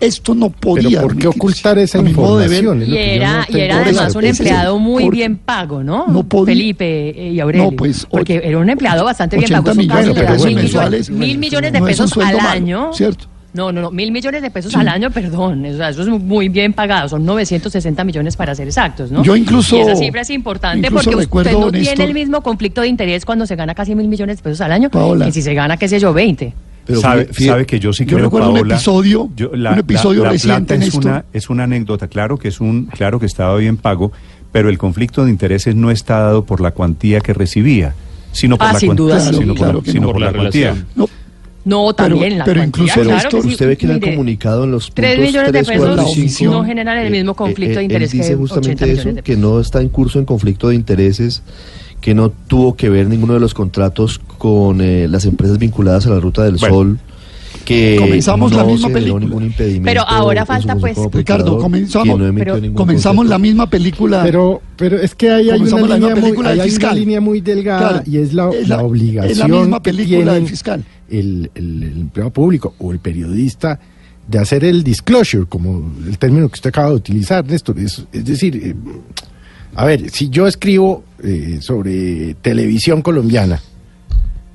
Esto 0.02 0.34
no 0.34 0.50
podía. 0.50 0.88
Pero 0.88 1.02
¿por 1.02 1.16
qué 1.16 1.28
ocultar 1.28 1.78
esa 1.78 1.98
ver, 2.00 2.08
información? 2.10 2.80
Lo 2.80 2.84
Y 2.84 2.88
no 2.90 2.96
era, 2.96 3.46
y 3.48 3.58
era 3.60 3.76
además 3.82 4.14
un 4.14 4.24
eso, 4.24 4.42
empleado 4.42 4.78
muy 4.78 5.08
bien 5.10 5.36
pago, 5.36 5.82
¿no? 5.84 6.06
no 6.08 6.24
podía- 6.24 6.52
Felipe 6.54 7.14
y 7.32 7.38
Aurelio. 7.40 7.70
No, 7.70 7.76
pues, 7.76 8.06
Porque 8.10 8.40
era 8.44 8.58
un 8.58 8.68
empleado 8.68 9.04
bastante 9.04 9.36
bien 9.36 9.44
80 9.44 9.62
pago. 9.62 9.70
Eso 9.72 9.80
millones 9.80 10.14
de 10.14 10.22
pesos 10.24 10.46
mil 10.46 10.54
mensuales. 10.56 11.08
millones, 11.10 11.28
mil 11.28 11.38
millones 11.38 11.72
de 11.72 11.80
No 11.80 11.86
pesos 11.86 12.12
al 12.18 12.34
malo, 12.36 12.48
año. 12.48 12.90
¿cierto? 12.92 13.26
No, 13.54 13.70
no, 13.70 13.82
no, 13.82 13.90
mil 13.90 14.10
millones 14.12 14.40
de 14.40 14.50
pesos 14.50 14.72
Sí. 14.72 14.78
al 14.80 14.88
año, 14.88 15.10
perdón. 15.10 15.64
O 15.66 15.76
sea, 15.76 15.90
eso 15.90 16.00
es 16.02 16.08
muy 16.08 16.48
bien 16.48 16.72
pagado. 16.72 17.08
Son 17.10 17.24
960 17.24 18.02
millones 18.02 18.34
para 18.34 18.54
ser 18.54 18.66
exactos, 18.66 19.10
¿no? 19.12 19.22
Yo 19.22 19.36
incluso- 19.36 19.76
Y 19.76 19.80
esa 19.82 19.94
cifra 19.94 20.22
es 20.22 20.30
importante 20.30 20.90
porque 20.90 21.14
usted 21.14 21.52
no 21.52 21.70
tiene 21.70 22.02
el 22.04 22.14
mismo 22.14 22.42
conflicto 22.42 22.80
de 22.80 22.88
interés 22.88 23.24
cuando 23.26 23.46
se 23.46 23.54
gana 23.54 23.74
casi 23.74 23.94
mil 23.94 24.08
millones 24.08 24.38
de 24.38 24.42
pesos 24.42 24.62
al 24.62 24.72
año 24.72 24.88
Paola. 24.90 25.26
que 25.26 25.32
si 25.32 25.42
se 25.42 25.52
gana, 25.54 25.76
qué 25.76 25.86
sé 25.86 26.00
yo, 26.00 26.12
20. 26.14 26.54
Pero 26.84 27.00
sabe, 27.00 27.26
fíjate- 27.26 27.44
sabe 27.46 27.66
que 27.66 27.78
yo 27.78 27.92
sí 27.92 28.04
yo 28.04 28.16
creo, 28.16 28.24
recuerdo 28.26 28.48
un 28.50 28.54
Paola, 28.56 28.74
episodio- 28.74 29.22
un 29.22 29.78
episodio 29.78 30.24
reciente, 30.24 30.74
plata 30.74 30.84
es 30.86 30.94
una, 30.94 31.24
es 31.32 31.50
una 31.50 31.64
anécdota, 31.64 32.08
claro 32.08 32.38
que 32.38 32.48
es 32.48 32.60
un, 32.60 32.86
claro 32.86 33.20
que 33.20 33.26
estaba 33.26 33.56
bien 33.56 33.76
pago, 33.76 34.10
pero 34.50 34.68
el 34.68 34.78
conflicto 34.78 35.24
de 35.24 35.30
intereses 35.30 35.76
no 35.76 35.90
está 35.90 36.18
dado 36.18 36.44
por 36.44 36.60
la 36.60 36.72
cuantía 36.72 37.20
que 37.20 37.32
recibía, 37.34 37.94
sino 38.32 38.58
por 38.58 38.66
Ah, 38.66 38.72
la 38.72 38.78
sin 38.80 38.88
cuantía, 38.88 39.04
duda, 39.04 39.20
sí. 39.20 39.34
sino, 39.36 39.54
Claro 39.54 39.72
por, 39.74 39.84
que 39.84 39.92
sino 39.92 40.00
no. 40.02 40.06
por 40.08 40.14
Por 40.14 40.20
la, 40.22 40.30
la 40.32 40.38
cuantía. 40.38 40.84
No, 40.96 41.08
No, 41.64 41.94
Pero- 41.96 42.08
también 42.16 42.38
la 42.38 42.44
pero 42.44 42.58
cuantía, 42.60 42.82
incluso 42.84 43.00
claro 43.02 43.16
Esto, 43.18 43.36
que 43.36 43.42
sí. 43.44 43.48
usted 43.50 43.68
ve 43.68 43.76
que 43.76 43.86
en 43.86 43.92
el 43.92 44.00
Mire, 44.00 44.10
comunicado 44.14 44.64
en 44.64 44.72
los 44.72 44.90
3 44.92 45.20
millones 45.20 45.52
de 45.52 45.62
3, 45.62 45.78
4 45.78 45.94
pesos 45.94 46.16
y 46.18 46.28
5, 46.28 46.52
no 46.52 46.64
generan 46.64 46.98
el 46.98 47.12
mismo 47.12 47.34
conflicto 47.34 47.78
de 47.78 47.84
interés 47.84 48.12
él 48.12 48.18
dice 48.18 48.30
que 48.32 48.36
justamente 48.36 48.72
80 48.72 48.84
millones 48.86 49.06
eso, 49.06 49.14
de 49.14 49.22
que 49.22 49.32
pesos. 49.36 49.40
no 49.50 49.60
está 49.60 49.80
en 49.80 49.88
curso 49.88 50.18
en 50.18 50.24
conflicto 50.24 50.70
de 50.70 50.74
intereses, 50.74 51.44
que 52.02 52.14
no 52.14 52.28
tuvo 52.30 52.76
que 52.76 52.90
ver 52.90 53.08
ninguno 53.08 53.32
de 53.32 53.40
los 53.40 53.54
contratos 53.54 54.18
con 54.18 54.82
eh, 54.82 55.08
las 55.08 55.24
empresas 55.24 55.56
vinculadas 55.58 56.06
a 56.06 56.10
la 56.10 56.20
Ruta 56.20 56.42
del 56.44 56.56
Bueno. 56.56 56.74
Sol, 56.74 56.98
que 57.64 57.96
Comenzamos 57.98 58.50
no 58.50 58.58
la 58.58 58.64
misma 58.64 58.88
película. 58.88 59.20
ningún 59.24 59.44
impedimento. 59.44 59.84
Pero 59.86 60.02
ahora 60.08 60.44
falta, 60.44 60.74
pues, 60.74 60.98
Ricardo, 61.12 61.58
comenzamos- 61.58 62.18
no 62.18 62.34
pero 62.34 62.58
comenzamos 62.74 63.26
la 63.26 63.38
misma 63.38 63.70
película. 63.70 64.22
Pero, 64.24 64.60
pero 64.76 64.98
es 64.98 65.14
que 65.14 65.30
ahí 65.30 65.48
hay 65.50 65.60
una 65.60 65.96
línea, 65.96 66.16
muy, 66.16 66.46
ahí 66.46 66.60
hay 66.60 66.70
una 66.74 66.92
línea 66.94 67.20
muy 67.20 67.40
delgada 67.40 67.88
Claro, 67.88 68.02
y 68.10 68.16
es 68.18 68.32
la, 68.34 68.50
es 68.50 68.68
la 68.68 68.76
la- 68.78 68.82
obligación 68.82 69.30
es 69.30 69.38
la 69.38 69.46
misma 69.48 69.80
que 69.82 69.90
película 69.92 70.32
del 70.34 70.46
fiscal. 70.48 70.84
El, 71.08 71.50
el- 71.54 71.82
el 71.84 72.00
empleado 72.00 72.30
público 72.32 72.74
o 72.80 72.90
el 72.90 72.98
periodista 72.98 73.78
de 74.26 74.38
hacer 74.40 74.64
el 74.64 74.82
disclosure, 74.82 75.46
como 75.48 75.92
el 76.04 76.18
término 76.18 76.48
que 76.48 76.54
usted 76.54 76.68
acaba 76.70 76.88
de 76.90 76.96
utilizar, 76.96 77.44
Néstor. 77.46 77.78
Es, 77.78 78.04
es 78.12 78.24
decir, 78.24 78.56
eh, 78.56 78.74
a 79.74 79.84
ver, 79.84 80.10
si 80.10 80.28
yo 80.28 80.46
escribo 80.46 81.04
eh, 81.22 81.58
sobre 81.60 82.34
televisión 82.34 83.02
colombiana, 83.02 83.60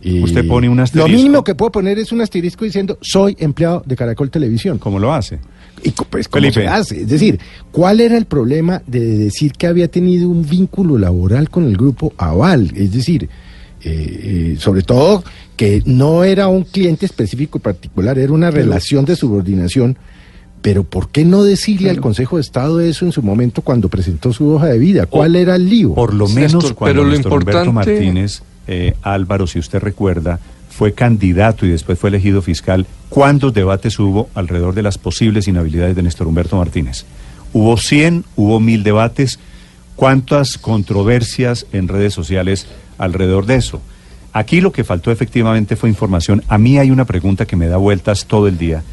eh, 0.02 0.22
Usted 0.22 0.48
pone 0.48 0.70
un 0.70 0.78
Lo 0.78 0.84
asterisco. 0.84 1.10
mínimo 1.10 1.44
que 1.44 1.56
puedo 1.56 1.72
poner 1.72 1.98
es 1.98 2.12
un 2.12 2.22
asterisco 2.22 2.64
diciendo 2.64 2.98
soy 3.02 3.36
empleado 3.40 3.84
de 3.86 3.96
Caracol 3.96 4.30
Televisión. 4.30 4.78
¿Cómo 4.78 5.00
lo 5.00 5.12
hace? 5.14 5.40
Y 5.84 5.92
pues, 5.92 6.28
¿cómo 6.28 6.52
se 6.52 6.68
hace? 6.68 7.02
Es 7.02 7.08
decir, 7.08 7.40
¿cuál 7.72 8.00
era 8.00 8.16
el 8.18 8.26
problema 8.26 8.82
de 8.86 9.00
decir 9.00 9.54
que 9.54 9.68
había 9.68 9.88
tenido 9.88 10.30
un 10.30 10.48
vínculo 10.48 10.98
laboral 10.98 11.50
con 11.50 11.66
el 11.66 11.76
grupo 11.76 12.14
Aval? 12.18 12.72
Es 12.76 12.92
decir, 12.94 13.24
eh, 13.24 13.30
eh, 13.84 14.56
sobre 14.60 14.82
todo 14.82 15.24
que 15.56 15.82
no 15.86 16.24
era 16.24 16.48
un 16.48 16.64
cliente 16.64 17.06
específico 17.06 17.60
particular, 17.60 18.18
era 18.18 18.32
una 18.32 18.52
relación 18.52 19.06
de 19.06 19.16
subordinación. 19.16 19.98
Pero 20.62 20.84
¿por 20.84 21.10
qué 21.10 21.24
no 21.24 21.44
decirle 21.44 21.90
al 21.90 22.02
Consejo 22.02 22.38
de 22.38 22.42
Estado 22.42 22.82
eso 22.82 23.06
en 23.06 23.12
su 23.12 23.22
momento 23.22 23.62
cuando 23.62 23.90
presentó 23.90 24.34
su 24.34 24.50
hoja 24.50 24.66
de 24.68 24.80
vida? 24.80 25.06
¿Cuál 25.06 25.36
era 25.36 25.56
el 25.56 25.70
lío? 25.70 25.94
Por 25.94 26.14
lo 26.14 26.26
Néstor, 26.28 26.42
menos 26.42 26.74
cuando 26.74 26.94
pero 26.94 27.04
lo 27.08 27.12
Néstor 27.16 27.34
Humberto 27.34 27.64
importante- 27.66 27.92
Martínez, 27.94 28.42
eh, 28.68 28.96
Álvaro, 29.02 29.48
si 29.48 29.60
usted 29.60 29.80
recuerda, 29.80 30.40
fue 30.70 30.94
candidato 30.94 31.66
y 31.66 31.70
después 31.70 31.98
fue 31.98 32.10
elegido 32.10 32.42
fiscal, 32.42 32.86
¿cuántos 33.10 33.54
debates 33.54 33.98
hubo 34.00 34.30
alrededor 34.36 34.74
de 34.76 34.84
las 34.84 34.98
posibles 34.98 35.48
inhabilidades 35.48 35.96
de 35.96 36.04
Néstor 36.04 36.28
Humberto 36.28 36.58
Martínez? 36.58 37.06
Hubo 37.54 37.78
100, 37.78 38.26
hubo 38.36 38.60
1000 38.60 38.84
debates, 38.84 39.40
¿cuántas 39.96 40.58
controversias 40.58 41.66
en 41.72 41.88
redes 41.88 42.14
sociales 42.14 42.68
alrededor 42.98 43.46
de 43.46 43.56
eso? 43.56 43.82
Aquí 44.34 44.62
lo 44.62 44.72
que 44.72 44.84
faltó 44.84 45.12
efectivamente 45.12 45.76
fue 45.76 45.90
información. 45.90 46.44
A 46.48 46.58
mí 46.58 46.78
hay 46.78 46.92
una 46.92 47.06
pregunta 47.06 47.46
que 47.46 47.56
me 47.56 47.68
da 47.68 47.78
vueltas 47.78 48.26
todo 48.26 48.48
el 48.48 48.58
día. 48.58 48.84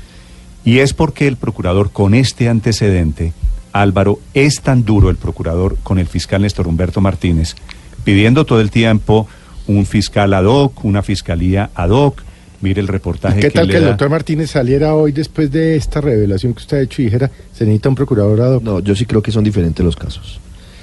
Y 0.65 0.79
es 0.79 0.95
porque 0.95 1.27
el 1.27 1.37
procurador 1.37 1.91
con 1.91 2.15
este 2.15 2.49
antecedente, 2.49 3.33
Álvaro, 3.73 4.19
es 4.33 4.61
tan 4.63 4.85
duro 4.85 5.11
el 5.11 5.17
procurador 5.17 5.77
con 5.83 5.99
el 5.99 6.07
fiscal 6.07 6.43
Néstor 6.43 6.69
Humberto 6.69 7.01
Martínez, 7.01 7.55
pidiendo 8.05 8.45
todo 8.47 8.61
el 8.61 8.71
tiempo 8.71 9.29
un 9.67 9.85
fiscal 9.87 10.33
ad 10.33 10.45
hoc, 10.45 10.85
una 10.85 11.03
fiscalía 11.03 11.71
ad 11.75 11.91
hoc. 11.91 12.23
Mire 12.61 12.81
el 12.81 12.87
¿Y 12.87 12.91
reportaje 12.91 13.41
qué 13.41 13.49
que 13.49 13.51
tal 13.51 13.67
le 13.67 13.73
que 13.73 13.77
el 13.79 13.85
da. 13.85 13.89
doctor 13.91 14.09
Martínez 14.09 14.51
saliera 14.51 14.95
hoy 14.95 15.13
después 15.13 15.51
de 15.51 15.77
esta 15.77 16.01
revelación 16.01 16.55
que 16.55 16.61
usted 16.61 16.79
ha 16.79 16.81
hecho 16.81 17.03
y 17.03 17.07
dijera, 17.07 17.31
se 17.53 17.65
necesita 17.65 17.91
un 17.91 17.95
procurador 17.95 18.41
ad 18.41 18.55
hoc"? 18.55 18.63
No, 18.63 18.81
yo 18.81 18.95
sí 18.95 19.05
creo 19.05 19.23
que 19.23 19.33
son 19.33 19.45
diferentes 19.45 19.85
los 19.85 19.97
casos. 19.97 20.41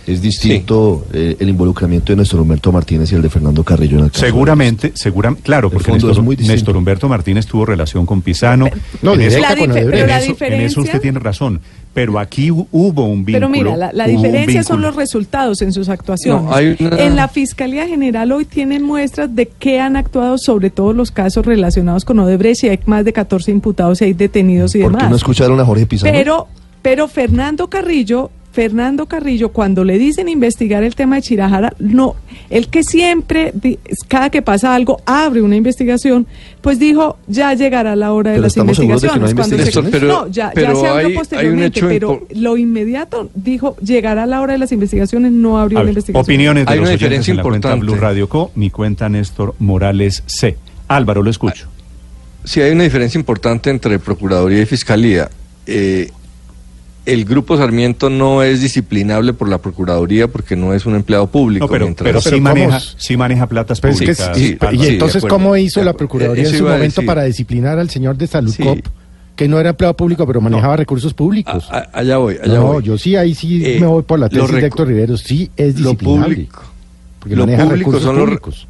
Es 0.08 0.22
distinto 0.22 1.06
eh, 1.14 1.38
el 1.40 1.50
involucramiento 1.50 2.12
de 2.12 2.16
nuestro 2.18 2.42
Humberto 2.42 2.72
Martínez 2.72 3.12
y 3.12 3.16
el 3.16 3.22
de 3.22 3.30
Fernando 3.30 3.64
Carrillo 3.64 4.00
en 4.00 4.06
el 4.06 4.12
caso. 4.12 4.26
Seguramente, 4.26 4.92
seguramente, 4.96 5.44
claro, 5.44 5.68
El 5.68 5.74
porque 5.74 5.92
Néstor. 5.92 6.24
Néstor 6.40 6.78
Humberto 6.78 7.08
Martínez 7.08 7.46
tuvo 7.46 7.66
relación 7.66 8.06
con 8.06 8.22
Pisano. 8.22 8.68
No, 9.02 9.14
en 9.14 9.20
directa 9.20 9.38
eso- 9.38 9.42
La 9.42 9.56
con 9.56 9.70
en 9.70 9.74
la 9.76 9.80
eso, 9.82 9.90
en 10.04 10.10
eso 10.22 10.32
diferencia- 10.32 10.82
usted 10.82 11.02
tiene 11.02 11.20
razón. 11.20 11.62
Pero 11.94 12.20
aquí 12.20 12.50
hu- 12.50 12.68
hubo 12.72 13.06
un 13.06 13.26
vínculo. 13.26 13.50
Pero 13.52 13.74
mira, 13.76 13.92
la, 13.94 14.08
diferencia 14.08 14.64
son 14.64 14.82
los 14.82 14.96
resultados 14.96 15.62
en 15.62 15.74
sus 15.74 15.90
actuaciones. 15.90 16.44
No, 16.46 16.54
hay 16.56 16.76
una- 16.80 16.98
En 16.98 17.16
la 17.18 17.28
Fiscalía 17.28 17.86
General 17.86 18.32
hoy 18.32 18.46
tienen 18.46 18.82
muestras 18.82 19.36
de 19.36 19.48
que 19.48 19.80
han 19.82 19.98
actuado 19.98 20.38
sobre 20.38 20.70
todos 20.70 20.96
los 20.96 21.12
casos 21.12 21.46
relacionados 21.46 22.06
con 22.06 22.18
Odebrecht 22.20 22.64
y 22.64 22.70
hay 22.70 22.80
más 22.86 23.04
de 23.04 23.12
14 23.14 23.52
imputados 23.52 24.02
y 24.02 24.06
hay 24.06 24.14
detenidos 24.14 24.74
y 24.76 24.80
¿Por 24.82 24.92
qué 24.92 24.98
demás. 24.98 25.10
no 25.10 25.16
escucharon 25.18 25.60
a 25.60 25.66
Jorge 25.66 25.86
Pizarro? 25.86 26.14
Pero, 26.14 26.48
pero 26.82 27.08
Fernando 27.10 27.70
Carrillo, 27.70 28.32
Fernando 28.52 29.06
Carrillo, 29.06 29.50
cuando 29.54 29.86
le 29.86 29.98
dicen 29.98 30.28
investigar 30.28 30.84
el 30.84 30.94
tema 30.94 31.16
de 31.16 31.22
Chirajara, 31.22 31.74
no, 31.80 32.16
el 32.50 32.68
que 32.68 32.84
siempre, 32.84 33.54
cada 34.10 34.30
que 34.30 34.42
pasa 34.42 34.76
algo, 34.76 35.00
abre 35.06 35.42
una 35.42 35.56
investigación, 35.56 36.28
pues 36.60 36.78
dijo, 36.78 37.18
ya 37.28 37.54
llegará 37.54 37.96
la 37.96 38.12
hora 38.12 38.32
de 38.32 38.36
Pero 38.36 38.42
las 38.44 38.52
estamos 38.52 38.76
seguros 38.76 39.02
de 39.02 39.08
que 39.08 39.20
no 39.20 39.26
hay 39.26 39.32
investigaciones. 39.32 39.74
Cuando 39.74 39.90
se- 39.96 39.96
investigaciones. 40.02 40.18
no, 40.20 40.28
ya, 40.34 40.52
se 40.52 40.88
abrió 40.88 41.08
hay- 41.10 41.14
posteriormente, 41.16 41.82
pero 41.82 42.28
lo 42.36 42.58
inmediato 42.58 43.30
dijo, 43.36 43.78
llegará 43.78 44.26
la 44.26 44.42
hora 44.42 44.52
de 44.54 44.60
las 44.60 44.72
investigaciones, 44.74 45.32
no 45.32 45.58
abrió 45.58 45.78
A 45.80 45.82
la 45.82 45.86
ver, 45.86 45.92
investigación. 45.94 46.22
opiniones 46.26 46.66
de 46.66 46.72
Hay 46.74 46.78
los 46.78 46.84
una 46.84 46.90
oyentes 46.90 47.00
diferencia 47.10 47.32
en 47.32 47.38
la 47.38 47.44
cuenta 47.44 47.68
importante. 47.70 47.86
Blue 47.86 48.02
Radio 48.02 48.28
Co. 48.28 48.52
Mi 48.56 48.70
cuenta 48.70 49.08
Néstor 49.08 49.56
Morales 49.60 50.24
C. 50.26 50.58
Álvaro, 50.90 51.24
lo 51.24 51.30
escucho. 51.30 51.68
Sí, 52.44 52.60
hay 52.60 52.72
una 52.72 52.84
diferencia 52.84 53.18
importante 53.18 53.70
entre 53.70 53.98
Procuraduría 53.98 54.62
y 54.62 54.66
Fiscalía. 54.66 55.30
Eh, 55.68 56.10
el 57.06 57.26
Grupo 57.26 57.58
Sarmiento 57.58 58.10
no 58.10 58.44
es 58.44 58.62
disciplinable 58.62 59.34
por 59.34 59.50
la 59.50 59.58
Procuraduría 59.58 60.28
porque 60.28 60.56
no 60.56 60.74
es 60.74 60.86
un 60.86 60.96
empleado 60.96 61.28
público. 61.28 61.66
No, 61.66 61.72
pero, 61.72 61.86
mientras- 61.86 62.06
pero, 62.06 62.20
Pero 62.24 62.36
sí, 62.36 62.42
¿cómo 62.42 62.54
maneja, 62.54 62.80
sí 62.98 63.18
maneja 63.18 63.48
platas 63.48 63.82
públicas. 63.82 64.32
sí, 64.36 64.48
sí, 64.50 64.58
Álvaro. 64.60 64.76
y 64.84 64.88
entonces. 64.88 65.26
¿cómo 65.26 65.56
hizo 65.58 65.84
la. 65.84 65.94
Procuraduría 65.94 66.44
Eso 66.44 66.54
en 66.54 66.58
su 66.60 66.64
momento 66.68 67.02
para 67.06 67.24
disciplinar 67.24 67.80
al 67.80 67.90
señor 67.90 68.18
de 68.18 68.28
Saludcop, 68.28 68.76
Sí. 68.78 68.84
que 69.36 69.48
no 69.48 69.60
era 69.60 69.70
empleado 69.72 69.96
público, 69.96 70.26
pero 70.28 70.42
manejaba 70.42 70.78
recursos 70.78 71.14
públicos? 71.14 71.68
A- 71.72 71.78
a- 71.78 71.90
allá 72.00 72.18
voy, 72.18 72.38
allá 72.44 72.54
no, 72.56 72.74
voy. 72.74 72.84
yo 72.84 72.98
sí, 72.98 73.16
ahí 73.16 73.34
sí 73.36 73.64
Eh, 73.66 73.78
me 73.80 73.88
voy 73.88 74.04
por 74.04 74.20
la 74.20 74.28
lo 74.28 74.30
tesis 74.46 74.52
de 74.62 74.68
Héctor 74.68 74.88
Rivero, 74.88 75.18
sí 75.18 75.50
es 75.58 75.80
lo 75.80 75.92
disciplinable. 75.92 76.36
público. 76.36 76.64
porque 77.20 77.36
lo 77.36 77.46
maneja 77.46 77.64
público 77.66 77.92
recursos 77.92 78.04
son 78.04 78.16
los- 78.16 78.26
públicos. 78.26 78.68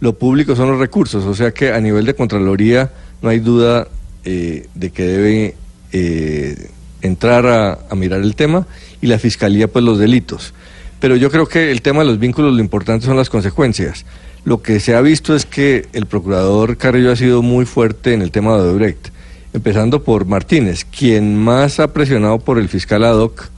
Lo 0.00 0.12
público 0.18 0.54
son 0.56 0.68
los 0.70 0.78
recursos, 0.78 1.24
o 1.24 1.34
sea 1.34 1.50
que 1.52 1.72
a 1.72 1.80
nivel 1.80 2.04
de 2.04 2.14
Contraloría 2.14 2.90
no 3.22 3.28
hay 3.30 3.38
duda 3.38 3.88
eh, 4.24 4.66
de 4.74 4.90
que 4.90 5.02
debe 5.04 5.54
eh, 5.92 6.68
entrar 7.06 7.46
a, 7.46 7.94
mirar 7.94 8.20
el 8.20 8.34
tema 8.34 8.66
y 9.00 9.06
la 9.06 9.18
Fiscalía 9.18 9.68
pues 9.68 9.84
los 9.84 9.98
delitos. 9.98 10.52
Pero 11.00 11.16
yo 11.16 11.30
creo 11.30 11.46
que 11.46 11.70
el 11.70 11.82
tema 11.82 12.00
de 12.00 12.06
los 12.06 12.18
vínculos 12.18 12.54
lo 12.54 12.60
importante 12.60 13.06
son 13.06 13.16
las 13.16 13.30
consecuencias. 13.30 14.04
Lo 14.44 14.62
que 14.62 14.80
se 14.80 14.94
ha 14.94 15.00
visto 15.00 15.34
es 15.34 15.46
que 15.46 15.86
el 15.92 16.06
procurador 16.06 16.76
Carrillo 16.76 17.12
ha 17.12 17.16
sido 17.16 17.42
muy 17.42 17.64
fuerte 17.64 18.12
en 18.12 18.22
el 18.22 18.30
tema 18.30 18.54
de 18.54 18.62
Odebrecht, 18.62 19.08
empezando 19.52 20.02
por 20.02 20.26
Martínez, 20.26 20.84
quien 20.84 21.36
más 21.36 21.80
ha 21.80 21.92
presionado 21.92 22.38
por 22.38 22.58
el 22.58 22.68
fiscal 22.68 23.04
ad 23.04 23.18
hoc 23.18 23.50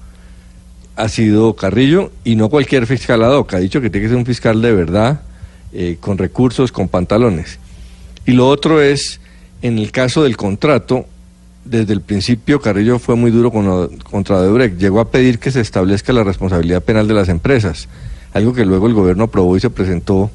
ha 0.99 1.09
sido 1.09 1.55
Carrillo 1.55 2.11
y 2.25 2.35
no 2.35 2.49
cualquier 2.49 2.87
fiscal 2.87 3.23
ad 3.23 3.33
hoc. 3.33 3.55
Ha 3.55 3.61
dicho 3.61 3.81
que 3.81 3.89
tiene 3.89 4.07
que 4.07 4.09
ser 4.09 4.19
un 4.19 4.27
fiscal 4.27 4.61
de 4.61 4.73
verdad, 4.73 5.21
eh, 5.73 5.97
con 6.01 6.19
recursos, 6.19 6.73
con 6.73 6.89
pantalones. 6.89 7.61
Y 8.27 8.33
lo 8.33 8.49
otro 8.49 8.83
es, 8.83 9.21
en 9.63 9.79
el 9.79 9.93
caso 9.93 10.25
del 10.25 10.37
contrato, 10.37 11.07
desde 11.71 11.93
el 11.93 12.01
principio 12.01 12.61
Carrillo 12.61 12.99
fue 12.99 13.15
muy 13.17 13.31
duro 13.31 13.51
con, 13.51 13.89
contra 13.99 14.37
Odebrecht. 14.37 14.79
Llegó 14.79 15.01
a 15.01 15.11
pedir 15.11 15.39
que 15.39 15.51
se 15.51 15.61
establezca 15.61 16.13
la 16.13 16.25
responsabilidad 16.25 16.83
penal 16.83 17.07
de 17.09 17.15
las 17.15 17.29
empresas, 17.29 17.89
algo 18.33 18.53
que 18.53 18.65
luego 18.65 18.87
el 18.87 18.95
gobierno 18.95 19.25
aprobó 19.25 19.57
y 19.57 19.61
se 19.61 19.71
presentó 19.71 20.31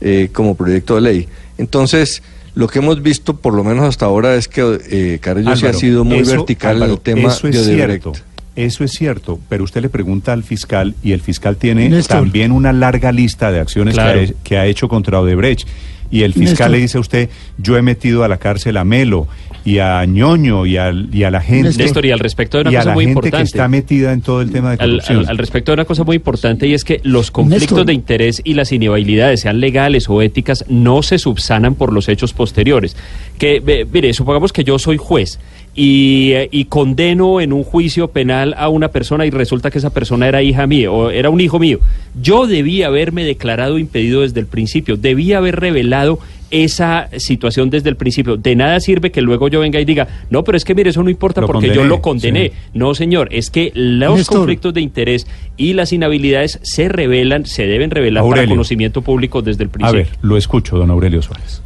eh, 0.00 0.28
como 0.32 0.54
proyecto 0.54 0.94
de 0.94 1.00
ley. 1.00 1.28
Entonces, 1.58 2.22
lo 2.54 2.68
que 2.68 2.78
hemos 2.80 3.02
visto, 3.02 3.36
por 3.36 3.54
lo 3.54 3.62
menos 3.64 3.84
hasta 3.84 4.06
ahora, 4.06 4.34
es 4.34 4.48
que 4.48 4.80
eh, 4.90 5.18
Carrillo 5.20 5.54
sí 5.56 5.64
ha 5.66 5.68
Álvaro, 5.68 5.78
sido 5.78 6.04
muy 6.04 6.18
eso, 6.20 6.32
vertical 6.32 6.70
en 6.70 6.76
Álvaro, 6.76 6.92
el 6.94 7.00
tema 7.00 7.28
eso 7.28 7.48
es 7.48 7.54
de 7.54 7.60
Odebrecht. 7.74 8.02
cierto. 8.02 8.12
Eso 8.56 8.84
es 8.84 8.90
cierto, 8.92 9.38
pero 9.48 9.62
usted 9.64 9.80
le 9.80 9.88
pregunta 9.88 10.32
al 10.32 10.42
fiscal 10.42 10.94
y 11.02 11.12
el 11.12 11.20
fiscal 11.20 11.56
tiene 11.56 11.88
Néstor. 11.88 12.16
también 12.18 12.50
una 12.52 12.72
larga 12.72 13.12
lista 13.12 13.52
de 13.52 13.60
acciones 13.60 13.94
que, 13.94 14.00
ha, 14.00 14.16
he- 14.16 14.34
que 14.42 14.58
ha 14.58 14.66
hecho 14.66 14.88
contra 14.88 15.20
Odebrecht. 15.20 15.66
Y 16.10 16.24
el 16.24 16.32
fiscal 16.32 16.48
Néstor. 16.50 16.70
le 16.72 16.78
dice 16.78 16.98
a 16.98 17.00
usted, 17.00 17.28
yo 17.58 17.76
he 17.76 17.82
metido 17.82 18.24
a 18.24 18.28
la 18.28 18.38
cárcel 18.38 18.76
a 18.76 18.84
Melo 18.84 19.28
y 19.64 19.78
a 19.78 20.04
Ñoño 20.06 20.64
y, 20.66 20.76
al- 20.76 21.08
y 21.12 21.24
a 21.24 21.30
la 21.30 21.40
gente. 21.40 21.70
Néstor, 21.76 22.06
y 22.06 22.10
al 22.12 22.18
respecto 22.18 22.56
de 22.58 22.62
una 22.62 22.72
y 22.72 22.76
a 22.76 22.78
cosa 22.78 22.88
la 22.90 22.94
muy 22.94 23.04
gente 23.04 23.10
importante. 23.18 23.36
que 23.44 23.46
está 23.56 23.68
metida 23.68 24.12
en 24.12 24.20
todo 24.22 24.40
el 24.42 24.50
tema 24.50 24.70
de 24.76 24.82
Al, 24.82 24.90
corrupción. 24.90 25.18
al- 25.18 25.28
al 25.28 25.38
respecto 25.38 25.72
de 25.72 25.74
una 25.74 25.84
cosa 25.84 26.04
muy 26.04 26.16
importante 26.16 26.66
y 26.66 26.74
es 26.74 26.84
que 26.84 27.00
los 27.02 27.30
conflictos 27.30 27.70
Néstor. 27.70 27.86
de 27.86 27.92
interés 27.92 28.40
y 28.44 28.54
las 28.54 28.72
inhabilidades, 28.72 29.40
sean 29.40 29.60
legales 29.60 30.08
o 30.08 30.22
éticas, 30.22 30.64
no 30.68 31.02
se 31.02 31.18
subsanan 31.18 31.74
por 31.74 31.92
los 31.92 32.08
hechos 32.08 32.32
posteriores. 32.32 32.96
Que, 33.38 33.86
mire, 33.92 34.12
supongamos 34.14 34.52
que 34.52 34.64
yo 34.64 34.78
soy 34.78 34.96
juez 34.96 35.38
y, 35.74 36.32
eh, 36.32 36.48
y 36.50 36.64
condeno 36.64 37.40
en 37.40 37.52
un 37.52 37.62
juicio 37.62 38.08
penal 38.08 38.54
a 38.58 38.68
una 38.68 38.88
persona 38.88 39.24
y 39.24 39.30
resulta 39.30 39.70
que 39.70 39.78
esa 39.78 39.90
persona 39.90 40.26
era 40.26 40.42
hija 40.42 40.66
mía 40.66 40.90
o 40.90 41.10
era 41.10 41.30
un 41.30 41.40
hijo 41.40 41.58
mío. 41.58 41.78
Yo 42.20 42.46
debía 42.46 42.88
haberme 42.88 43.24
declarado 43.24 43.78
impedido 43.78 44.22
desde 44.22 44.40
el 44.40 44.46
principio, 44.46 44.96
debía 44.96 45.38
haber 45.38 45.56
revelado 45.60 46.18
esa 46.50 47.08
situación 47.18 47.70
desde 47.70 47.88
el 47.88 47.96
principio. 47.96 48.36
De 48.36 48.56
nada 48.56 48.80
sirve 48.80 49.10
que 49.10 49.22
luego 49.22 49.48
yo 49.48 49.60
venga 49.60 49.80
y 49.80 49.84
diga, 49.84 50.08
no, 50.30 50.44
pero 50.44 50.56
es 50.56 50.64
que 50.64 50.74
mire, 50.74 50.90
eso 50.90 51.02
no 51.02 51.10
importa 51.10 51.40
Lo 51.40 51.46
porque 51.46 51.74
yo 51.74 51.84
lo 51.84 52.00
condené. 52.02 52.48
sí. 52.48 52.54
No, 52.74 52.94
señor, 52.94 53.28
es 53.32 53.50
que 53.50 53.72
los 53.74 54.16
Néstor. 54.16 54.38
conflictos 54.38 54.74
de 54.74 54.80
interés 54.80 55.26
y 55.56 55.72
las 55.74 55.92
inhabilidades 55.92 56.58
se 56.62 56.88
revelan, 56.88 57.46
se 57.46 57.66
deben 57.66 57.90
revelar 57.90 58.22
para 58.22 58.32
Aurelio. 58.32 58.50
conocimiento 58.50 59.02
público 59.02 59.42
desde 59.42 59.62
el 59.64 59.68
a 59.68 59.72
principio. 59.72 59.96
ver, 60.04 60.08
lo 60.22 60.36
escucho, 60.36 60.76
don 60.76 60.90
Aurelio 60.90 61.22
Suárez. 61.22 61.62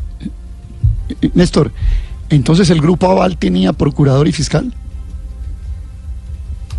Néstor, 1.35 1.71
entonces 2.31 2.71
el 2.71 2.81
grupo 2.81 3.11
Aval 3.11 3.37
tenía 3.37 3.73
procurador 3.73 4.29
y 4.29 4.33
fiscal. 4.33 4.73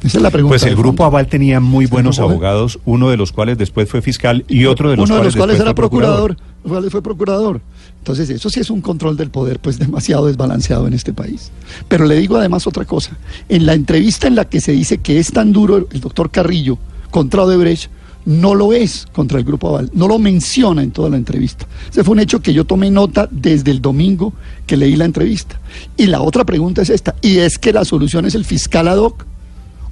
Esa 0.04 0.18
es 0.20 0.22
la 0.22 0.30
pregunta. 0.30 0.52
Pues 0.52 0.63
el 0.63 0.76
grupo 0.76 0.98
fondo. 1.04 1.06
Aval 1.06 1.28
tenía 1.28 1.60
muy 1.60 1.88
buenos 1.88 2.20
abogados, 2.20 2.80
uno 2.86 3.10
de 3.10 3.18
los 3.18 3.32
cuales 3.32 3.58
después 3.58 3.89
fue 3.89 4.02
fiscal 4.04 4.46
y 4.48 4.65
otro 4.65 4.91
de 4.91 4.98
los 4.98 5.06
Uno 5.10 5.15
de 5.15 5.20
cuales, 5.22 5.36
los 5.36 5.39
cuales 5.39 5.58
después 5.58 5.65
era 5.68 5.76
fue 5.76 5.89
procurador, 5.89 6.38
los 6.63 6.72
cuales 6.72 6.91
fue 6.91 7.02
procurador. 7.02 7.62
Entonces, 8.06 8.30
eso 8.30 8.52
sí 8.52 8.60
es 8.60 8.70
un 8.70 8.82
control 8.82 9.18
del 9.18 9.32
poder, 9.32 9.58
pues 9.60 9.80
demasiado 9.80 10.28
desbalanceado 10.28 10.86
en 10.86 10.94
este 10.94 11.12
país. 11.12 11.50
Pero 11.88 12.06
le 12.06 12.13
digo 12.13 12.38
además 12.38 12.68
otra 12.68 12.86
cosa. 12.86 13.18
En 13.50 13.65
la 13.65 13.74
entrevista 13.74 14.28
en 14.28 14.36
la 14.36 14.46
que 14.46 14.62
se 14.62 14.74
dice 14.74 15.00
que 15.00 15.18
es 15.18 15.32
tan 15.32 15.52
duro 15.52 15.88
el 15.91 16.02
doctor 16.02 16.30
Carrillo 16.30 16.78
contra 17.10 17.41
Odebrecht, 17.41 17.89
no 18.26 18.54
lo 18.54 18.74
es 18.74 19.08
contra 19.12 19.39
el 19.39 19.44
Grupo 19.44 19.70
Aval, 19.70 19.89
no 19.96 20.08
lo 20.08 20.20
menciona 20.20 20.84
en 20.84 20.91
toda 20.91 21.10
la 21.10 21.18
entrevista. 21.18 21.65
Ese 21.89 22.04
fue 22.04 22.13
un 22.13 22.20
hecho 22.20 22.44
que 22.44 22.54
yo 22.54 22.63
tomé 22.65 22.91
nota 22.91 23.28
desde 23.32 23.72
el 23.72 23.82
domingo 23.82 24.34
que 24.68 24.78
leí 24.78 24.96
la 24.96 25.06
entrevista. 25.06 25.60
Y 25.98 26.06
la 26.06 26.22
otra 26.22 26.44
pregunta 26.44 26.84
es 26.84 26.91
esta, 26.91 27.15
y 27.24 27.39
es 27.39 27.58
que 27.58 27.74
la 27.74 27.86
solución 27.86 28.26
es 28.26 28.36
el 28.36 28.46
fiscal 28.46 28.88
ad 28.88 28.98
hoc 28.98 29.26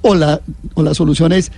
o 0.02 0.14
la, 0.14 0.40
o 0.74 0.84
la 0.84 0.94
solución 0.94 1.32
es 1.32 1.50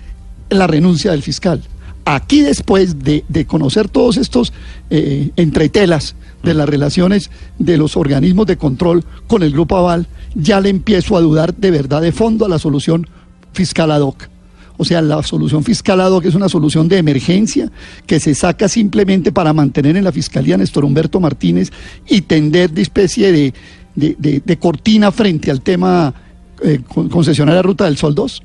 la 0.49 0.66
renuncia 0.66 1.11
del 1.11 1.23
fiscal. 1.23 1.62
Aquí 2.09 2.40
después 2.42 3.01
de, 3.01 3.25
de 3.29 3.47
conocer 3.47 3.88
todos 3.88 4.16
estos 4.16 4.53
eh, 4.90 5.31
entretelas 5.35 6.14
de 6.45 6.55
las 6.55 6.69
relaciones 6.69 7.31
de 7.59 7.77
los 7.77 7.97
organismos 7.97 8.47
de 8.47 8.57
control 8.57 9.05
con 9.27 9.42
el 9.42 9.51
Grupo 9.51 9.77
Aval, 9.77 10.07
ya 10.37 10.61
le 10.61 10.69
empiezo 10.69 11.16
a 11.16 11.21
dudar 11.21 11.53
de 11.57 11.73
verdad 11.73 12.01
de 12.01 12.12
fondo 12.12 12.45
a 12.47 12.49
la 12.49 12.61
solución 12.61 13.09
fiscal 13.53 13.90
ad 13.90 14.03
hoc. 14.03 14.29
O 14.77 14.85
sea, 14.85 15.03
la 15.03 15.21
solución 15.25 15.64
fiscal 15.64 16.01
ad 16.01 16.12
hoc 16.12 16.27
es 16.27 16.37
una 16.37 16.49
solución 16.49 16.87
de 16.87 16.99
emergencia 16.99 17.73
que 18.07 18.21
se 18.21 18.37
saca 18.37 18.69
simplemente 18.69 19.33
para 19.33 19.53
mantener 19.53 19.97
en 19.97 20.05
la 20.05 20.12
Fiscalía 20.12 20.55
a 20.55 20.59
Néstor 20.59 20.85
Humberto 20.85 21.19
Martínez 21.19 21.73
y 22.09 22.21
tender 22.21 22.71
de 22.71 22.83
especie 22.83 23.33
de, 23.33 23.55
de- 23.97 24.14
de- 24.19 24.42
de 24.45 24.57
cortina 24.59 25.11
frente 25.11 25.51
al 25.51 25.61
tema 25.61 26.14
eh, 26.62 26.81
con- 26.87 27.09
concesionaria 27.09 27.62
Ruta 27.62 27.87
del 27.87 27.97
Sol 27.97 28.14
2. 28.14 28.42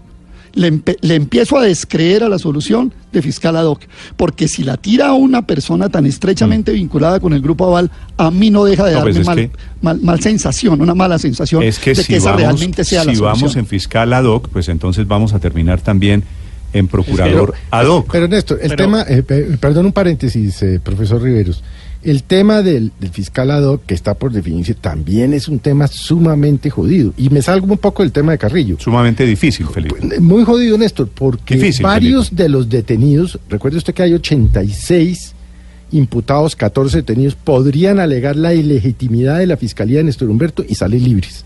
Le, 0.53 0.71
empe- 0.73 0.97
le 1.01 1.15
empiezo 1.15 1.57
a 1.57 1.63
descreer 1.63 2.23
a 2.23 2.29
la 2.29 2.37
solución 2.37 2.93
de 3.13 3.21
fiscal 3.21 3.55
ad 3.55 3.65
hoc, 3.65 3.81
porque 4.17 4.47
si 4.49 4.63
la 4.63 4.75
tira 4.75 5.07
a 5.07 5.13
una 5.13 5.47
persona 5.47 5.87
tan 5.89 6.05
estrechamente 6.05 6.73
vinculada 6.73 7.19
con 7.21 7.31
el 7.33 7.41
Grupo 7.41 7.65
Aval, 7.67 7.89
a 8.17 8.31
mí 8.31 8.49
no 8.49 8.65
deja 8.65 8.85
de 8.85 8.91
Mm. 8.91 8.97
No, 8.97 9.01
pues 9.03 9.15
darme 9.15 9.25
mal, 9.25 9.35
que- 9.37 9.51
mal, 9.81 10.01
mal 10.01 10.19
sensación, 10.21 10.81
una 10.81 10.93
mala 10.93 11.17
sensación 11.19 11.63
Es 11.63 11.79
que 11.79 11.93
de 11.93 12.03
si 12.03 12.07
que 12.09 12.17
esa 12.17 12.31
vamos, 12.31 12.41
realmente 12.41 12.83
sea 12.83 13.05
la 13.05 13.11
si 13.11 13.17
solución. 13.17 13.39
vamos 13.41 13.55
en 13.55 13.65
fiscal 13.65 14.11
ad 14.13 14.25
hoc, 14.25 14.49
pues 14.49 14.67
entonces 14.67 15.07
vamos 15.07 15.33
a 15.33 15.39
terminar 15.39 15.79
también 15.81 16.23
en 16.73 16.87
procurador 16.87 17.53
Pero- 17.53 17.63
ad 17.71 17.85
hoc. 17.87 18.09
Pero 18.11 18.27
Néstor, 18.27 18.59
el 18.61 18.69
Pero- 18.69 18.83
tema, 18.83 19.01
eh, 19.07 19.23
pe- 19.23 19.57
perdón 19.57 19.85
un 19.87 19.93
paréntesis, 19.93 20.61
eh, 20.63 20.79
profesor 20.83 21.21
Riveros. 21.21 21.63
El 22.03 22.23
tema 22.23 22.63
del, 22.63 22.91
del 22.99 23.11
fiscal 23.11 23.51
ad 23.51 23.63
hoc, 23.63 23.85
que 23.85 23.93
está 23.93 24.15
por 24.15 24.31
definirse, 24.31 24.73
también 24.73 25.33
es 25.33 25.47
un 25.47 25.59
tema 25.59 25.85
sumamente 25.87 26.71
jodido. 26.71 27.13
Y 27.15 27.29
me 27.29 27.43
salgo 27.43 27.67
un 27.71 27.77
poco 27.77 28.01
del 28.01 28.11
tema 28.11 28.31
de 28.31 28.39
Carrillo. 28.39 28.77
Sumamente 28.79 29.23
difícil, 29.25 29.67
Felipe. 29.67 30.19
Muy 30.19 30.43
jodido, 30.43 30.77
Néstor, 30.79 31.09
porque 31.13 31.55
Difícil, 31.55 31.83
varios 31.83 32.35
de 32.35 32.49
los 32.49 32.69
detenidos, 32.69 33.37
recuerde 33.49 33.77
usted 33.77 33.93
que 33.93 34.01
hay 34.01 34.13
86 34.13 35.33
imputados, 35.91 36.55
14 36.55 36.97
detenidos, 36.97 37.35
podrían 37.35 37.99
alegar 37.99 38.35
la 38.35 38.53
ilegitimidad 38.55 39.37
de 39.39 39.45
la 39.45 39.57
fiscalía 39.57 39.97
de 39.99 40.05
Néstor 40.05 40.29
Humberto 40.29 40.65
y 40.67 40.73
salen 40.75 41.03
libres. 41.03 41.45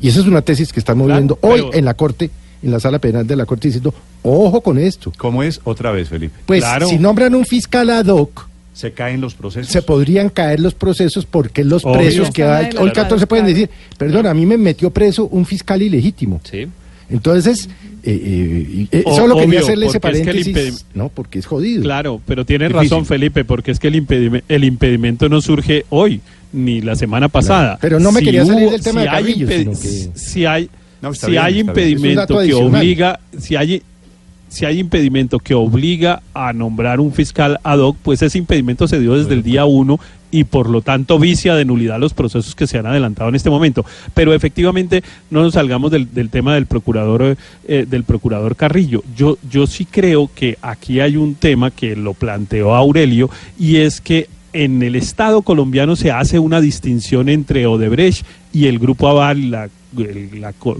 Y 0.00 0.08
esa 0.08 0.20
es 0.20 0.26
una 0.26 0.42
tesis 0.42 0.72
que 0.72 0.80
están 0.80 0.98
moviendo 0.98 1.36
Claro, 1.36 1.54
hoy 1.54 1.60
pero- 1.68 1.74
en 1.78 1.84
la 1.86 1.94
Corte, 1.94 2.30
en 2.62 2.70
la 2.70 2.80
sala 2.80 2.98
penal 2.98 3.26
de 3.26 3.36
la 3.36 3.46
Corte, 3.46 3.68
diciendo, 3.68 3.94
ojo 4.22 4.60
con 4.60 4.76
esto. 4.78 5.10
¿Cómo 5.16 5.42
es? 5.42 5.60
Otra 5.64 5.90
vez, 5.92 6.08
Felipe. 6.08 6.34
Pues 6.44 6.60
Claro. 6.60 6.88
si 6.88 6.98
nombran 6.98 7.34
un 7.34 7.46
fiscal 7.46 7.88
ad 7.90 8.06
hoc, 8.08 8.48
¿Se 8.72 8.92
caen 8.92 9.20
los 9.20 9.34
procesos? 9.34 9.70
se 9.70 9.82
podrían 9.82 10.28
caer 10.30 10.58
los 10.60 10.74
procesos 10.74 11.26
porque 11.26 11.62
los 11.64 11.84
Obvio. 11.84 11.98
presos 11.98 12.30
que 12.30 12.42
hay, 12.44 12.70
hoy 12.78 12.90
14 12.92 13.26
pueden 13.26 13.46
decir, 13.46 13.68
perdón, 13.98 14.26
a 14.26 14.34
mí 14.34 14.46
me 14.46 14.56
metió 14.56 14.90
preso 14.90 15.26
un 15.26 15.44
fiscal 15.44 15.82
ilegítimo. 15.82 16.40
Sí. 16.44 16.66
Entonces, 17.10 17.68
eh, 18.02 18.20
eh, 18.24 18.86
eh, 18.90 19.02
solo 19.14 19.34
quería 19.34 19.48
obvio, 19.48 19.58
hacerle 19.60 19.86
ese 19.86 19.98
es 19.98 20.00
que 20.00 20.00
paréntesis, 20.00 20.86
no, 20.94 21.10
porque 21.10 21.38
es 21.38 21.46
jodido. 21.46 21.82
Claro, 21.82 22.20
pero 22.26 22.46
tiene 22.46 22.70
razón 22.70 23.04
Felipe, 23.04 23.44
porque 23.44 23.72
es 23.72 23.78
que 23.78 23.88
el, 23.88 23.96
impedime- 24.06 24.42
el 24.48 24.64
impedimento 24.64 25.28
no 25.28 25.42
surge 25.42 25.84
hoy 25.90 26.22
ni 26.54 26.80
la 26.80 26.96
semana 26.96 27.28
pasada. 27.28 27.78
pero 27.80 28.00
no 28.00 28.10
me 28.12 28.22
quería 28.22 28.46
salir 28.46 28.70
del 28.70 28.80
tema 28.82 29.02
de 29.02 29.08
hay 29.10 29.22
Carrillo, 29.24 29.46
impedi- 29.46 29.58
sino 29.58 29.72
que- 29.72 30.18
si 30.18 30.46
hay, 30.46 30.70
No, 31.02 31.12
si 31.12 31.30
bien, 31.32 31.42
hay 31.42 31.58
impedimento 31.58 32.38
que 32.38 32.54
obliga, 32.54 33.20
si 33.38 33.56
hay 33.56 33.82
si 34.52 34.66
hay 34.66 34.78
impedimento 34.78 35.38
que 35.38 35.54
obliga 35.54 36.22
a 36.34 36.52
nombrar 36.52 37.00
un 37.00 37.12
fiscal 37.12 37.58
ad 37.64 37.78
hoc, 37.78 37.96
pues 38.02 38.20
ese 38.20 38.36
impedimento 38.36 38.86
se 38.86 39.00
dio 39.00 39.14
desde 39.16 39.32
el 39.32 39.42
día 39.42 39.64
uno 39.64 39.98
y 40.30 40.44
por 40.44 40.68
lo 40.68 40.82
tanto 40.82 41.18
vicia 41.18 41.54
de 41.54 41.64
nulidad 41.64 41.98
los 41.98 42.12
procesos 42.12 42.54
que 42.54 42.66
se 42.66 42.78
han 42.78 42.84
adelantado 42.84 43.30
en 43.30 43.34
este 43.34 43.48
momento. 43.48 43.86
Pero 44.12 44.34
efectivamente 44.34 45.02
no 45.30 45.42
nos 45.42 45.54
salgamos 45.54 45.90
del, 45.90 46.12
del 46.12 46.28
tema 46.28 46.54
del 46.54 46.66
procurador 46.66 47.36
eh, 47.66 47.86
del 47.88 48.04
procurador 48.04 48.54
Carrillo. 48.54 49.02
Yo 49.16 49.38
yo 49.50 49.66
sí 49.66 49.86
creo 49.86 50.30
que 50.34 50.58
aquí 50.60 51.00
hay 51.00 51.16
un 51.16 51.34
tema 51.34 51.70
que 51.70 51.96
lo 51.96 52.12
planteó 52.12 52.74
Aurelio 52.74 53.30
y 53.58 53.76
es 53.76 54.02
que 54.02 54.28
en 54.52 54.82
el 54.82 54.96
Estado 54.96 55.42
colombiano 55.42 55.96
se 55.96 56.10
hace 56.10 56.38
una 56.38 56.60
distinción 56.60 57.28
entre 57.28 57.66
Odebrecht 57.66 58.24
y 58.52 58.66
el 58.66 58.78
Grupo 58.78 59.08
Aval, 59.08 59.50
la, 59.50 59.68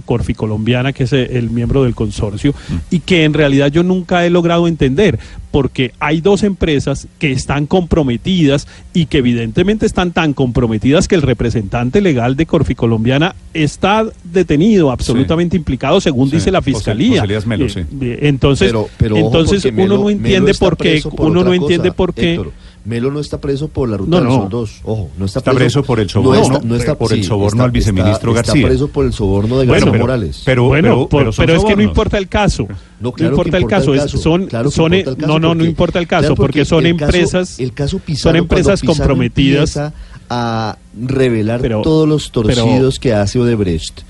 Corfi 0.05 0.33
colombiana, 0.33 0.91
que 0.91 1.03
es 1.03 1.13
el, 1.13 1.51
miembro 1.51 1.83
del 1.83 1.93
consorcio, 1.93 2.53
y 2.89 2.99
que 2.99 3.25
en 3.25 3.33
realidad 3.33 3.67
yo 3.71 3.83
nunca 3.83 4.25
he 4.25 4.29
logrado 4.31 4.67
entender, 4.67 5.19
porque 5.51 5.93
hay 5.99 6.19
dos 6.19 6.41
empresas 6.43 7.07
que 7.19 7.31
están 7.31 7.67
comprometidas 7.67 8.67
y 8.93 9.05
que 9.05 9.19
evidentemente 9.19 9.85
están 9.85 10.11
tan 10.13 10.33
comprometidas 10.33 11.07
que 11.07 11.13
el 11.13 11.21
representante 11.21 12.01
legal 12.01 12.35
de 12.35 12.47
Corfi 12.47 12.73
colombiana 12.73 13.35
está 13.53 14.03
detenido, 14.23 14.89
absolutamente 14.91 15.57
implicado, 15.57 16.01
según 16.01 16.29
Sí, 16.31 16.37
dice 16.37 16.51
la 16.51 16.59
José- 16.59 16.73
fiscalía. 16.73 17.09
José 17.21 17.25
Elías 17.25 17.45
Melo, 17.45 17.65
Eh, 17.65 17.69
sí. 17.69 17.79
eh, 18.01 18.19
Entonces, 18.23 18.67
Pero- 18.69 18.89
pero 18.97 19.15
ojo, 19.17 19.27
entonces 19.27 19.65
uno 19.65 19.75
Melo- 19.75 19.97
no 19.99 20.09
entiende 20.09 20.53
por 20.55 20.75
qué, 20.77 21.01
por 21.15 21.29
uno 21.29 21.43
no 21.43 21.53
entiende 21.53 21.91
por 21.91 22.13
qué. 22.15 22.33
Héctor. 22.33 22.51
Melo 22.85 23.11
no 23.11 23.21
está 23.21 23.39
preso 23.39 23.69
por 23.69 23.87
la 23.87 23.95
ruta 23.95 24.09
No, 24.09 24.17
del 24.17 24.25
no. 24.27 24.35
Sol 24.41 24.49
2. 24.49 24.81
Ojo, 24.83 25.09
no 25.17 25.25
está, 25.25 25.39
Está 25.39 25.53
preso 25.53 25.83
por 25.83 26.01
el 26.01 26.09
soborno- 26.09 26.59
por 26.97 27.13
el 27.13 27.23
soborno 27.23 27.63
al 27.63 27.71
viceministro 27.71 28.31
está, 28.31 28.41
García. 28.41 28.61
Está 28.61 28.67
preso 28.67 28.87
por 28.89 29.05
el 29.05 29.13
soborno 29.13 29.57
de 29.59 29.65
Bueno, 29.67 29.71
García 29.73 29.91
pero- 29.93 30.03
Morales. 30.03 30.41
Pero, 30.43 30.63
bueno, 30.65 30.87
pero, 30.89 31.07
por- 31.07 31.19
pero, 31.21 31.31
son 31.31 31.49
es 31.49 31.63
que 31.63 31.75
no 31.77 31.81
importa 31.81 32.17
el 32.17 32.27
caso. 32.27 32.67
No, 32.99 33.13
claro 33.13 33.31
importa, 33.35 33.57
el 33.57 33.67
caso. 33.67 33.93
el 33.93 33.99
es- 33.99 34.05
caso. 34.05 34.17
son, 34.17 34.47
Claro 34.47 34.69
que 34.69 34.75
son, 34.75 34.93
importa 34.93 35.09
el 35.11 35.17
caso 35.17 35.27
no, 35.27 35.39
no, 35.39 35.55
no 35.55 35.63
importa 35.65 35.99
el 35.99 36.07
caso, 36.07 36.19
claro, 36.21 36.35
porque, 36.35 36.59
porque 36.59 36.65
son 36.65 36.85
el 36.85 36.97
caso- 36.97 37.05
empresas. 37.05 37.59
el 37.59 37.73
caso 37.73 37.91
son 37.91 37.99
Pizarro, 38.01 38.37
empresas 38.37 38.79
cuando 38.81 38.93
Pizarro 38.93 39.09
comprometidas. 39.13 39.75
empieza 39.77 39.93
a 40.29 40.77
revelar 41.01 41.61
Pero- 41.61 41.81
todos 41.83 42.07
los 42.07 42.29
pero- 42.29 42.43
torcidos 42.43 42.99
que 42.99 43.13
hace 43.13 43.39
Odebrecht. 43.39 44.01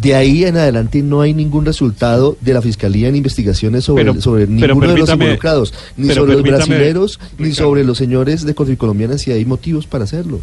De 0.00 0.14
ahí 0.14 0.44
en 0.44 0.56
adelante 0.56 1.02
no 1.02 1.20
hay 1.20 1.32
ningún 1.34 1.64
resultado 1.64 2.36
de 2.40 2.52
la 2.52 2.60
Fiscalía 2.60 3.08
en 3.08 3.16
investigaciones 3.16 3.84
sobre, 3.84 4.04
Pero- 4.04 4.20
sobre 4.20 4.46
ninguno 4.46 4.88
de 4.88 4.98
los 4.98 5.08
involucrados, 5.10 5.72
ni 5.96 6.08
sobre 6.12 6.32
los 6.34 6.42
brasileros, 6.42 7.20
ni 7.38 7.52
sobre 7.52 7.84
los 7.84 7.96
señores 7.96 8.44
de 8.44 8.54
Colombiana 8.76 9.18
si 9.18 9.30
hay 9.30 9.44
motivos 9.44 9.86
para 9.86 10.04
hacerlo. 10.04 10.40